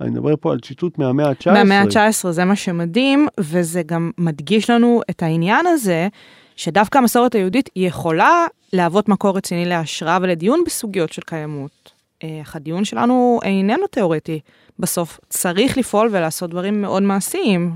אני 0.00 0.10
מדבר 0.10 0.34
פה 0.40 0.52
על 0.52 0.60
ציטוט 0.60 0.98
מהמאה 0.98 1.28
ה-19. 1.28 1.50
מהמאה 1.52 1.80
ה-19, 1.80 2.30
זה 2.30 2.44
מה 2.44 2.56
שמדהים, 2.56 3.28
וזה 3.40 3.82
גם 3.82 4.10
מדגיש 4.18 4.70
לנו 4.70 5.00
את 5.10 5.22
העניין 5.22 5.66
הזה, 5.66 6.08
שדווקא 6.56 6.98
המסורת 6.98 7.34
היהודית 7.34 7.70
יכולה 7.76 8.46
להוות 8.72 9.08
מקור 9.08 9.36
רציני 9.36 9.64
להשראה 9.64 10.18
ולדיון 10.22 10.62
בסוגיות 10.66 11.12
של 11.12 11.22
קיימות. 11.22 11.92
אה, 12.22 12.38
אך 12.42 12.56
הדיון 12.56 12.84
שלנו 12.84 13.40
איננו 13.42 13.86
תיאורטי. 13.86 14.40
בסוף 14.78 15.20
צריך 15.28 15.78
לפעול 15.78 16.08
ולעשות 16.12 16.50
דברים 16.50 16.82
מאוד 16.82 17.02
מעשיים. 17.02 17.72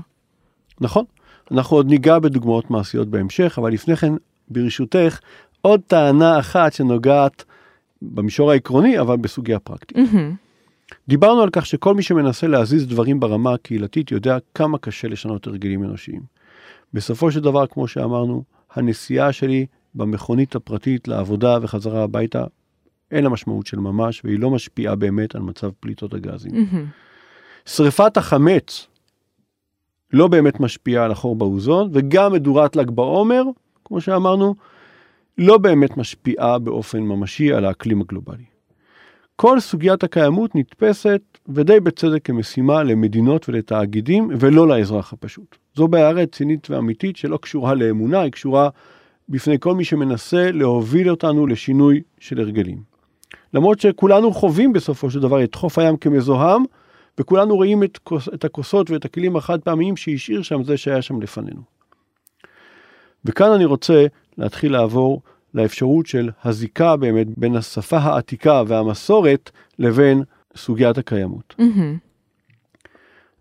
נכון. 0.81 1.05
אנחנו 1.51 1.77
עוד 1.77 1.87
ניגע 1.87 2.19
בדוגמאות 2.19 2.71
מעשיות 2.71 3.07
בהמשך, 3.07 3.55
אבל 3.61 3.73
לפני 3.73 3.95
כן, 3.95 4.13
ברשותך, 4.47 5.19
עוד 5.61 5.81
טענה 5.87 6.39
אחת 6.39 6.73
שנוגעת 6.73 7.43
במישור 8.01 8.51
העקרוני, 8.51 8.99
אבל 8.99 9.17
בסוגיה 9.17 9.59
פרקטית. 9.59 9.97
Mm-hmm. 9.97 10.48
דיברנו 11.07 11.41
על 11.41 11.49
כך 11.51 11.65
שכל 11.65 11.95
מי 11.95 12.03
שמנסה 12.03 12.47
להזיז 12.47 12.87
דברים 12.87 13.19
ברמה 13.19 13.53
הקהילתית 13.53 14.11
יודע 14.11 14.37
כמה 14.55 14.77
קשה 14.77 15.07
לשנות 15.07 15.47
הרגלים 15.47 15.83
אנושיים. 15.83 16.21
בסופו 16.93 17.31
של 17.31 17.39
דבר, 17.39 17.67
כמו 17.67 17.87
שאמרנו, 17.87 18.43
הנסיעה 18.73 19.31
שלי 19.31 19.65
במכונית 19.95 20.55
הפרטית 20.55 21.07
לעבודה 21.07 21.57
וחזרה 21.61 22.03
הביתה 22.03 22.43
אין 23.11 23.23
לה 23.23 23.29
משמעות 23.29 23.67
של 23.67 23.79
ממש, 23.79 24.21
והיא 24.23 24.39
לא 24.39 24.49
משפיעה 24.49 24.95
באמת 24.95 25.35
על 25.35 25.41
מצב 25.41 25.69
פליטות 25.79 26.13
הגזים. 26.13 26.51
Mm-hmm. 26.51 27.69
שריפת 27.69 28.17
החמץ 28.17 28.87
לא 30.13 30.27
באמת 30.27 30.59
משפיעה 30.59 31.05
על 31.05 31.11
החור 31.11 31.35
באוזון, 31.35 31.89
וגם 31.93 32.33
מדורת 32.33 32.75
ל"ג 32.75 32.89
בעומר, 32.89 33.43
כמו 33.85 34.01
שאמרנו, 34.01 34.55
לא 35.37 35.57
באמת 35.57 35.97
משפיעה 35.97 36.59
באופן 36.59 36.99
ממשי 36.99 37.53
על 37.53 37.65
האקלים 37.65 38.01
הגלובלי. 38.01 38.43
כל 39.41 39.59
סוגיית 39.59 40.03
הקיימות 40.03 40.55
נתפסת, 40.55 41.21
ודי 41.47 41.79
בצדק, 41.79 42.25
כמשימה 42.25 42.83
למדינות 42.83 43.49
ולתאגידים, 43.49 44.29
ולא 44.39 44.67
לאזרח 44.67 45.13
הפשוט. 45.13 45.57
זו 45.75 45.87
בעיה 45.87 46.11
רצינית 46.11 46.69
ואמיתית 46.69 47.17
שלא 47.17 47.37
קשורה 47.37 47.73
לאמונה, 47.73 48.21
היא 48.21 48.31
קשורה 48.31 48.69
בפני 49.29 49.59
כל 49.59 49.75
מי 49.75 49.83
שמנסה 49.83 50.51
להוביל 50.51 51.09
אותנו 51.09 51.47
לשינוי 51.47 52.01
של 52.19 52.39
הרגלים. 52.39 52.81
למרות 53.53 53.79
שכולנו 53.79 54.33
חווים 54.33 54.73
בסופו 54.73 55.11
של 55.11 55.19
דבר 55.19 55.43
את 55.43 55.55
חוף 55.55 55.77
הים 55.77 55.97
כמזוהם, 55.97 56.63
וכולנו 57.19 57.55
רואים 57.55 57.83
את, 57.83 57.99
את 58.33 58.45
הכוסות 58.45 58.91
ואת 58.91 59.05
הכלים 59.05 59.35
החד 59.35 59.61
פעמיים 59.61 59.97
שהשאיר 59.97 60.41
שם 60.41 60.63
זה 60.63 60.77
שהיה 60.77 61.01
שם 61.01 61.21
לפנינו. 61.21 61.61
וכאן 63.25 63.51
אני 63.51 63.65
רוצה 63.65 64.05
להתחיל 64.37 64.71
לעבור 64.71 65.21
לאפשרות 65.53 66.05
של 66.05 66.29
הזיקה 66.43 66.95
באמת 66.95 67.27
בין 67.37 67.55
השפה 67.55 67.97
העתיקה 67.97 68.63
והמסורת 68.67 69.51
לבין 69.79 70.23
סוגיית 70.55 70.97
הקיימות. 70.97 71.55
Mm-hmm. 71.59 72.09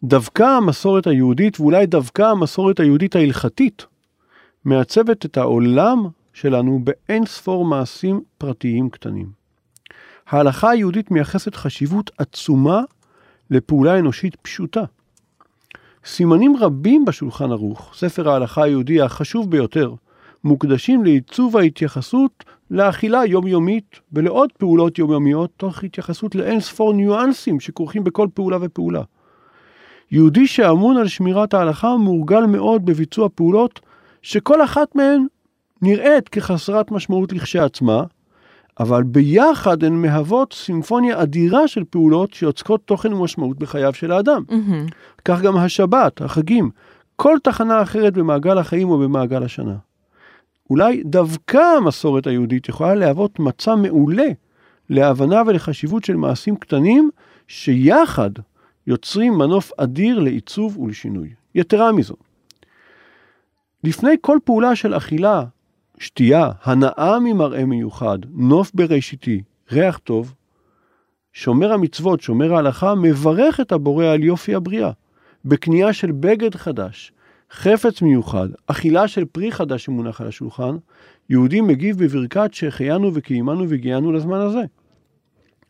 דווקא 0.05 0.43
המסורת 0.43 1.07
היהודית, 1.07 1.61
ואולי 1.61 1.87
דווקא 1.87 2.23
המסורת 2.23 2.81
היהודית 2.81 3.17
ההלכתית, 3.17 3.87
מעצבת 4.65 5.25
את 5.25 5.37
העולם 5.37 6.07
שלנו 6.33 6.81
באין 6.85 7.27
ספור 7.27 7.65
מעשים 7.65 8.21
פרטיים 8.39 8.91
קטנים. 8.91 9.31
ההלכה 10.29 10.71
היהודית 10.71 11.11
מייחסת 11.11 11.55
חשיבות 11.55 12.11
עצומה 12.19 12.81
לפעולה 13.51 13.99
אנושית 13.99 14.37
פשוטה. 14.37 14.85
סימנים 16.05 16.57
רבים 16.57 17.05
בשולחן 17.05 17.51
ערוך, 17.51 17.95
ספר 17.95 18.29
ההלכה 18.29 18.63
היהודי 18.63 19.01
החשוב 19.01 19.51
ביותר, 19.51 19.95
מוקדשים 20.45 21.05
לעיצוב 21.05 21.57
ההתייחסות 21.57 22.45
לאכילה 22.71 23.27
יומיומית 23.27 24.01
ולעוד 24.13 24.53
פעולות 24.53 24.99
יומיומיות, 24.99 25.51
תוך 25.57 25.85
התייחסות 25.85 26.35
לאין 26.35 26.61
ספור 26.61 26.93
ניואנסים 26.93 27.61
שכרוכים 27.61 28.05
בכל 28.05 28.29
פעולה 28.35 28.57
ופעולה. 28.61 29.03
יהודי 30.11 30.47
שאמון 30.47 30.97
על 30.97 31.09
שמירת 31.09 31.55
ההלכה 31.55 31.97
מורגל 31.97 32.47
מאוד 32.47 32.85
בביצוע 32.85 33.29
פעולות 33.35 33.81
שכל 34.23 34.65
אחת 34.65 34.95
מהן 34.95 35.27
נראית 35.83 36.29
כחסרת 36.29 36.91
משמעות 36.91 37.33
לכשעצמה, 37.33 38.03
אבל 38.81 39.03
ביחד 39.03 39.85
הן 39.85 39.93
מהוות 39.93 40.53
סימפוניה 40.53 41.23
אדירה 41.23 41.69
של 41.69 41.85
פעולות 41.91 42.35
שיוצקות 42.35 42.81
תוכן 42.85 43.13
ומשמעות 43.13 43.59
בחייו 43.59 43.95
של 43.95 44.13
האדם. 44.13 44.43
Mm-hmm. 44.51 44.93
כך 45.25 45.41
גם 45.41 45.57
השבת, 45.57 46.21
החגים, 46.21 46.71
כל 47.17 47.37
תחנה 47.43 47.83
אחרת 47.83 48.13
במעגל 48.13 48.59
החיים 48.59 48.91
או 48.91 48.99
במעגל 48.99 49.43
השנה. 49.43 49.75
אולי 50.71 51.03
דווקא 51.05 51.77
המסורת 51.77 52.27
היהודית 52.27 52.69
יכולה 52.69 52.95
להוות 52.95 53.39
מצע 53.39 53.75
מעולה 53.75 54.29
להבנה 54.91 55.43
ולחשיבות 55.47 56.05
של 56.05 56.17
מעשים 56.17 56.57
קטנים 56.57 57.11
שיחד 57.49 58.31
יוצרים 58.87 59.33
מנוף 59.33 59.73
אדיר 59.77 60.19
לעיצוב 60.19 60.79
ולשינוי. 60.79 61.29
יתרה 61.55 61.93
מזו, 61.93 62.15
לפני 63.85 64.11
כל 64.21 64.39
פעולה 64.45 64.77
של 64.77 64.97
אכילה, 64.97 65.45
שתייה, 65.99 66.51
הנאה 66.63 67.19
ממראה 67.21 67.65
מיוחד, 67.65 68.19
נוף 68.31 68.71
בראשיתי, 68.75 69.43
ריח 69.73 69.99
טוב, 69.99 70.35
שומר 71.33 71.73
המצוות, 71.73 72.21
שומר 72.21 72.55
ההלכה, 72.55 72.95
מברך 72.95 73.61
את 73.61 73.73
הבורא 73.73 74.07
על 74.07 74.25
יופי 74.25 74.55
הבריאה, 74.55 74.91
בקנייה 75.45 75.93
של 75.93 76.13
בגד 76.13 76.55
חדש, 76.55 77.13
חפץ 77.53 78.03
מיוחד, 78.03 78.49
אכילה 78.67 79.09
של 79.09 79.25
פרי 79.25 79.53
חדש 79.53 79.85
שמונח 79.85 80.21
על 80.21 80.27
השולחן, 80.27 80.77
יהודי 81.31 81.61
מגיב 81.61 82.05
בברכת 82.05 82.55
שהחיינו 82.55 83.11
וקיימנו 83.15 83.69
והגיענו 83.69 84.13
לזמן 84.13 84.41
הזה. 84.41 84.63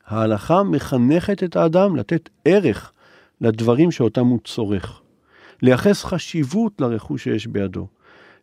ההלכה 0.06 0.62
מחנכת 0.62 1.44
את 1.44 1.56
האדם 1.56 1.96
לתת 1.96 2.28
ערך 2.44 2.92
לדברים 3.40 3.90
שאותם 3.90 4.26
הוא 4.26 4.38
צורך, 4.44 5.00
לייחס 5.62 6.04
חשיבות 6.04 6.80
לרכוש 6.80 7.24
שיש 7.24 7.46
בידו, 7.46 7.86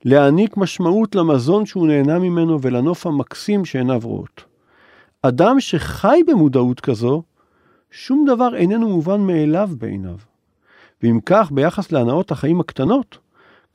להעניק 0.05 0.57
משמעות 0.57 1.15
למזון 1.15 1.65
שהוא 1.65 1.87
נהנה 1.87 2.19
ממנו 2.19 2.61
ולנוף 2.61 3.07
המקסים 3.07 3.65
שעיניו 3.65 3.99
רואות. 4.03 4.43
אדם 5.21 5.59
שחי 5.59 6.19
במודעות 6.27 6.79
כזו, 6.79 7.23
שום 7.91 8.25
דבר 8.27 8.55
איננו 8.55 8.89
מובן 8.89 9.21
מאליו 9.21 9.69
בעיניו. 9.77 10.17
ואם 11.03 11.19
כך, 11.25 11.51
ביחס 11.51 11.91
להנאות 11.91 12.31
החיים 12.31 12.59
הקטנות, 12.59 13.17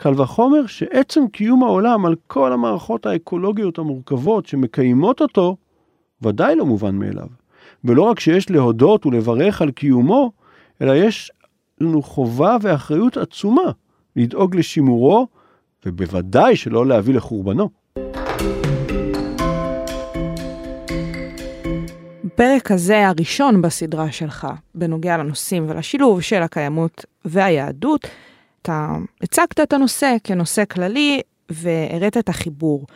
קל 0.03 0.21
וחומר 0.21 0.67
שעצם 0.67 1.29
קיום 1.29 1.63
העולם 1.63 2.07
על 2.07 2.15
כל 2.27 2.53
המערכות 2.53 3.07
האקולוגיות 3.07 3.79
המורכבות 3.79 4.47
שמקיימות 4.47 5.21
אותו, 5.23 5.57
ודאי 6.23 6.57
לא 6.57 6.67
מובן 6.67 6.95
מאליו. 6.97 7.27
ולא 7.85 8.03
רק 8.03 8.21
שיש 8.21 8.51
להודות 8.51 9.07
ולברך 9.07 9.63
על 9.63 9.71
קיומו, 9.71 10.33
אלא 10.83 10.93
יש 10.93 11.31
לנו 11.81 12.03
חובה 12.03 12.57
ואחריות 12.63 13.17
עצומה 13.17 13.63
לדאוג 14.17 14.57
לשימורו, 14.57 15.27
ובוודאי 15.87 16.57
שלא 16.57 16.87
להביא 16.87 17.15
לחורבנו. 17.15 17.69
בפרק 22.25 22.71
הזה, 22.71 23.09
הראשון 23.09 23.63
בסדרה 23.63 24.13
שלך, 24.13 24.49
בנוגע 24.75 25.17
לנושאים 25.17 25.65
ולשילוב 25.69 26.21
של 26.21 26.43
הקיימות 26.43 27.05
והיהדות, 27.25 28.07
אתה 28.63 28.97
הצגת 29.23 29.61
את 29.61 29.73
הנושא 29.73 30.17
כנושא 30.25 30.65
כללי 30.65 31.21
והראית 31.49 32.17
את 32.17 32.29
החיבור. 32.29 32.87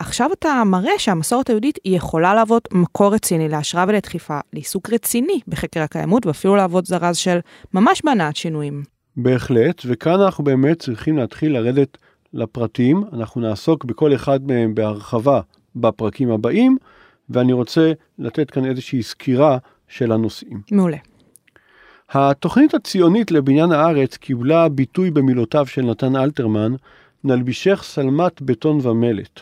עכשיו 0.00 0.30
אתה 0.32 0.62
מראה 0.66 0.98
שהמסורת 0.98 1.48
היהודית 1.48 1.78
היא 1.84 1.96
יכולה 1.96 2.34
להוות 2.34 2.68
מקור 2.72 3.14
רציני 3.14 3.48
להשראה 3.48 3.84
ולדחיפה, 3.88 4.38
לעיסוק 4.52 4.90
רציני 4.90 5.40
בחקר 5.48 5.80
הקיימות 5.80 6.26
ואפילו 6.26 6.56
להוות 6.56 6.86
זרז 6.86 7.16
של 7.16 7.38
ממש 7.74 8.02
בהנעת 8.04 8.36
שינויים. 8.36 8.82
בהחלט, 9.16 9.82
וכאן 9.86 10.20
אנחנו 10.20 10.44
באמת 10.44 10.78
צריכים 10.78 11.16
להתחיל 11.16 11.52
לרדת 11.52 11.98
לפרטים, 12.32 13.04
אנחנו 13.12 13.40
נעסוק 13.40 13.84
בכל 13.84 14.14
אחד 14.14 14.46
מהם 14.46 14.74
בהרחבה 14.74 15.40
בפרקים 15.76 16.30
הבאים, 16.30 16.76
ואני 17.30 17.52
רוצה 17.52 17.92
לתת 18.18 18.50
כאן 18.50 18.64
איזושהי 18.64 19.02
סקירה 19.02 19.58
של 19.88 20.12
הנושאים. 20.12 20.60
מעולה. 20.70 20.96
התוכנית 22.10 22.74
הציונית 22.74 23.30
לבניין 23.30 23.72
הארץ 23.72 24.16
קיבלה 24.16 24.68
ביטוי 24.68 25.10
במילותיו 25.10 25.66
של 25.66 25.82
נתן 25.82 26.16
אלתרמן, 26.16 26.72
נלבישך 27.24 27.84
שלמת 27.84 28.42
בטון 28.42 28.78
ומלט. 28.82 29.40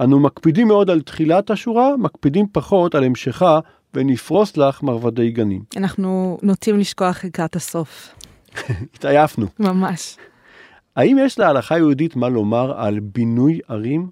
אנו 0.00 0.20
מקפידים 0.20 0.68
מאוד 0.68 0.90
על 0.90 1.00
תחילת 1.00 1.50
השורה, 1.50 1.96
מקפידים 1.96 2.46
פחות 2.52 2.94
על 2.94 3.04
המשכה, 3.04 3.60
ונפרוס 3.94 4.56
לך 4.56 4.82
מרבדי 4.82 5.30
גנים. 5.30 5.62
אנחנו 5.76 6.38
נוטים 6.42 6.78
לשכוח 6.78 7.24
לקראת 7.24 7.56
הסוף. 7.56 8.14
התעייפנו. 8.94 9.46
ממש. 9.58 10.16
האם 10.96 11.16
יש 11.20 11.38
להלכה 11.38 11.74
היהודית 11.74 12.16
מה 12.16 12.28
לומר 12.28 12.80
על 12.80 13.00
בינוי 13.00 13.60
ערים? 13.68 14.10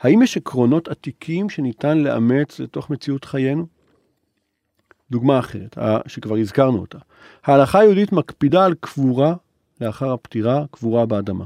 האם 0.00 0.22
יש 0.22 0.36
עקרונות 0.36 0.88
עתיקים 0.88 1.50
שניתן 1.50 1.98
לאמץ 1.98 2.60
לתוך 2.60 2.90
מציאות 2.90 3.24
חיינו? 3.24 3.66
דוגמה 5.10 5.38
אחרת, 5.38 5.78
שכבר 6.06 6.36
הזכרנו 6.36 6.78
אותה. 6.78 6.98
ההלכה 7.44 7.78
היהודית 7.78 8.12
מקפידה 8.12 8.64
על 8.64 8.74
קבורה 8.80 9.34
לאחר 9.80 10.12
הפטירה, 10.12 10.64
קבורה 10.70 11.06
באדמה. 11.06 11.44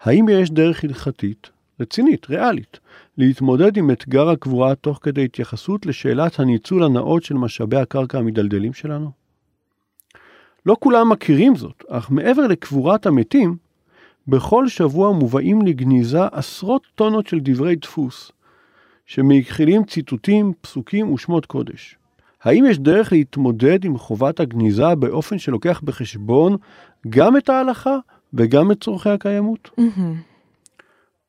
האם 0.00 0.26
יש 0.28 0.50
דרך 0.50 0.84
הלכתית, 0.84 1.50
רצינית, 1.80 2.30
ריאלית, 2.30 2.78
להתמודד 3.18 3.76
עם 3.76 3.90
אתגר 3.90 4.28
הקבורה 4.28 4.74
תוך 4.74 4.98
כדי 5.02 5.24
התייחסות 5.24 5.86
לשאלת 5.86 6.40
הניצול 6.40 6.84
הנאות 6.84 7.22
של 7.22 7.34
משאבי 7.34 7.76
הקרקע 7.76 8.18
המדלדלים 8.18 8.72
שלנו? 8.72 9.10
לא 10.66 10.76
כולם 10.80 11.08
מכירים 11.08 11.56
זאת, 11.56 11.84
אך 11.88 12.10
מעבר 12.10 12.46
לקבורת 12.46 13.06
המתים, 13.06 13.56
בכל 14.28 14.68
שבוע 14.68 15.12
מובאים 15.12 15.62
לגניזה 15.62 16.26
עשרות 16.32 16.86
טונות 16.94 17.26
של 17.26 17.38
דברי 17.40 17.76
דפוס, 17.76 18.32
שמכילים 19.06 19.84
ציטוטים, 19.84 20.52
פסוקים 20.60 21.12
ושמות 21.12 21.46
קודש. 21.46 21.96
האם 22.42 22.64
יש 22.66 22.78
דרך 22.78 23.12
להתמודד 23.12 23.84
עם 23.84 23.98
חובת 23.98 24.40
הגניזה 24.40 24.94
באופן 24.94 25.38
שלוקח 25.38 25.80
בחשבון 25.84 26.56
גם 27.08 27.36
את 27.36 27.48
ההלכה 27.48 27.96
וגם 28.34 28.72
את 28.72 28.80
צורכי 28.84 29.10
הקיימות? 29.10 29.70
Mm-hmm. 29.80 30.82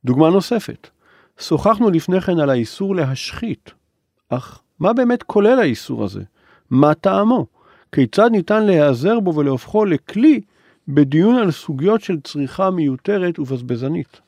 דוגמה 0.06 0.30
נוספת, 0.30 0.89
שוחחנו 1.39 1.89
לפני 1.89 2.21
כן 2.21 2.39
על 2.39 2.50
האיסור 2.50 2.95
להשחית, 2.95 3.71
אך 4.30 4.60
מה 4.80 4.93
באמת 4.93 5.24
כולל 5.24 5.60
האיסור 5.60 6.04
הזה? 6.04 6.21
מה 6.69 6.93
טעמו? 6.93 7.47
כיצד 7.91 8.30
ניתן 8.32 8.65
להיעזר 8.65 9.19
בו 9.19 9.36
ולהופכו 9.36 9.86
לכלי 9.86 10.41
בדיון 10.88 11.36
על 11.36 11.52
סוגיות 11.52 12.02
של 12.02 12.19
צריכה 12.24 12.69
מיותרת 12.69 13.39
ובזבזנית. 13.39 14.21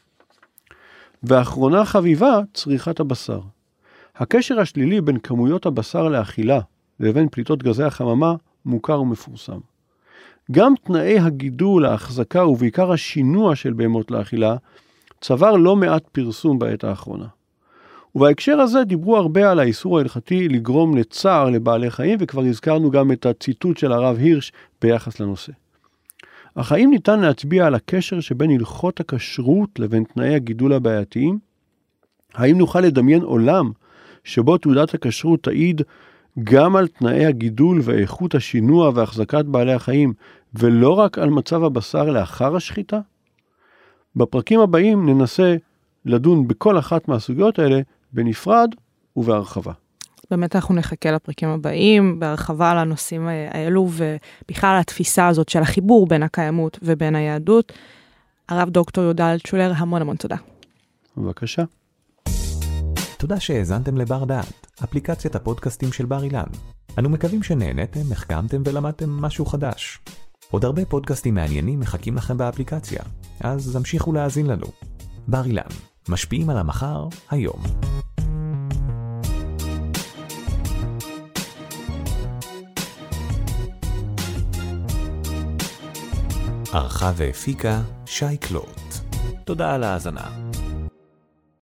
ואחרונה 1.24 1.86
חביבה, 1.86 2.40
צריכת 2.54 3.00
הבשר. 3.00 3.40
הקשר 4.16 4.60
השלילי 4.60 5.02
בין 5.02 5.20
כמויות 5.20 5.66
הבשר 5.66 6.08
לאכילה 6.08 6.60
לבין 7.04 7.30
פליטות 7.32 7.64
גזי 7.64 7.84
החממה 7.84 8.36
מוכר 8.66 9.02
ומפורסם. 9.02 9.60
גם 10.52 10.74
תנאי 10.84 11.20
הגידול, 11.20 11.86
ההחזקה 11.86 12.46
ובעיקר 12.46 12.92
השינוע 12.92 13.56
של 13.56 13.74
בהמות 13.74 14.12
לאכילה 14.12 14.56
צבר 15.22 15.52
לא 15.52 15.76
מעט 15.76 16.04
פרסום 16.12 16.60
בעת 16.60 16.84
האחרונה. 16.84 17.28
ובהקשר 18.16 18.60
הזה 18.60 18.84
דיברו 18.84 19.18
הרבה 19.18 19.52
על 19.52 19.60
האיסור 19.60 19.98
ההלכתי 19.98 20.50
לגרום 20.50 20.98
לצער 20.98 21.50
לבעלי 21.50 21.92
חיים, 21.92 22.18
וכבר 22.22 22.42
הזכרנו 22.42 22.92
גם 22.92 23.12
את 23.12 23.26
הציטוט 23.26 23.78
של 23.78 23.92
הרב 23.92 24.18
הירש 24.18 24.52
ביחס 24.82 25.20
לנושא. 25.20 25.52
אך 26.56 26.72
האם 26.72 26.90
ניתן 26.90 27.20
להצביע 27.20 27.68
על 27.68 27.76
הקשר 27.76 28.20
שבין 28.20 28.52
הלכות 28.52 29.00
הכשרות 29.00 29.80
לבין 29.80 30.04
תנאי 30.04 30.36
הגידול 30.36 30.74
הבעייתיים? 30.74 31.40
האם 32.34 32.58
נוכל 32.58 32.80
לדמיין 32.80 33.22
עולם 33.22 33.72
שבו 34.24 34.58
תעודת 34.58 34.94
הכשרות 34.94 35.44
תעיד 35.44 35.82
גם 36.44 36.76
על 36.76 36.88
תנאי 36.88 37.26
הגידול 37.26 37.80
ואיכות 37.84 38.36
השינוע 38.36 38.92
והחזקת 38.96 39.46
בעלי 39.46 39.74
החיים, 39.74 40.14
ולא 40.54 40.90
רק 40.90 41.20
על 41.20 41.30
מצב 41.30 41.64
הבשר 41.64 42.04
לאחר 42.04 42.56
השחיטה? 42.56 43.00
בפרקים 44.16 44.60
הבאים 44.60 45.10
ננסה 45.10 45.56
לדון 46.06 46.48
בכל 46.48 46.80
אחת 46.80 47.08
מהסוגיות 47.08 47.60
האלה 47.60 47.82
בנפרד 48.14 48.70
ובהרחבה. 49.16 49.72
באמת 50.32 50.56
אנחנו 50.56 50.76
נחכה 50.76 51.12
לפרקים 51.12 51.50
הבאים 51.50 52.20
בהרחבה 52.20 52.72
על 52.72 52.78
הנושאים 52.78 53.28
האלו 53.28 53.90
ובכלל 53.92 54.78
התפיסה 54.80 55.28
הזאת 55.28 55.50
של 55.50 55.60
החיבור 55.60 56.08
בין 56.08 56.24
הקיימות 56.24 56.80
ובין 56.82 57.16
היהדות. 57.16 57.74
הרב 58.50 58.70
דוקטור 58.70 59.04
יהודה 59.04 59.32
אלטשולר, 59.34 59.72
המון 59.76 60.02
המון 60.02 60.16
תודה. 60.16 60.36
בבקשה. 61.18 61.64
תודה 63.18 63.40
שהאזנתם 63.40 63.98
לבר 63.98 64.24
דעת, 64.24 64.63
אפליקציית 64.84 65.36
הפודקאסטים 65.36 65.92
של 65.92 66.06
בר 66.06 66.24
אילן. 66.24 66.44
אנו 67.00 67.10
מקווים 67.10 67.44
שנהנתם, 67.44 68.12
החכמתם 68.12 68.62
ולמדתם 68.66 69.10
משהו 69.10 69.46
חדש. 69.46 70.00
עוד 70.52 70.66
הרבה 70.66 70.86
פודקאסטים 70.86 71.36
מעניינים 71.36 71.80
מחכים 71.80 72.16
לכם 72.16 72.38
באפליקציה, 72.38 73.04
אז 73.40 73.76
המשיכו 73.76 74.14
להאזין 74.14 74.48
לנו. 74.48 74.66
בר 75.28 75.46
אילן, 75.46 75.62
משפיעים 76.10 76.50
על 76.50 76.58
המחר, 76.58 77.08
היום. 77.30 77.64
ערכה 86.74 87.12
והפיקה 87.16 87.82
שי 88.06 88.38
קלוט. 88.38 88.94
תודה 89.46 89.74
על 89.74 89.84
ההאזנה. 89.84 90.53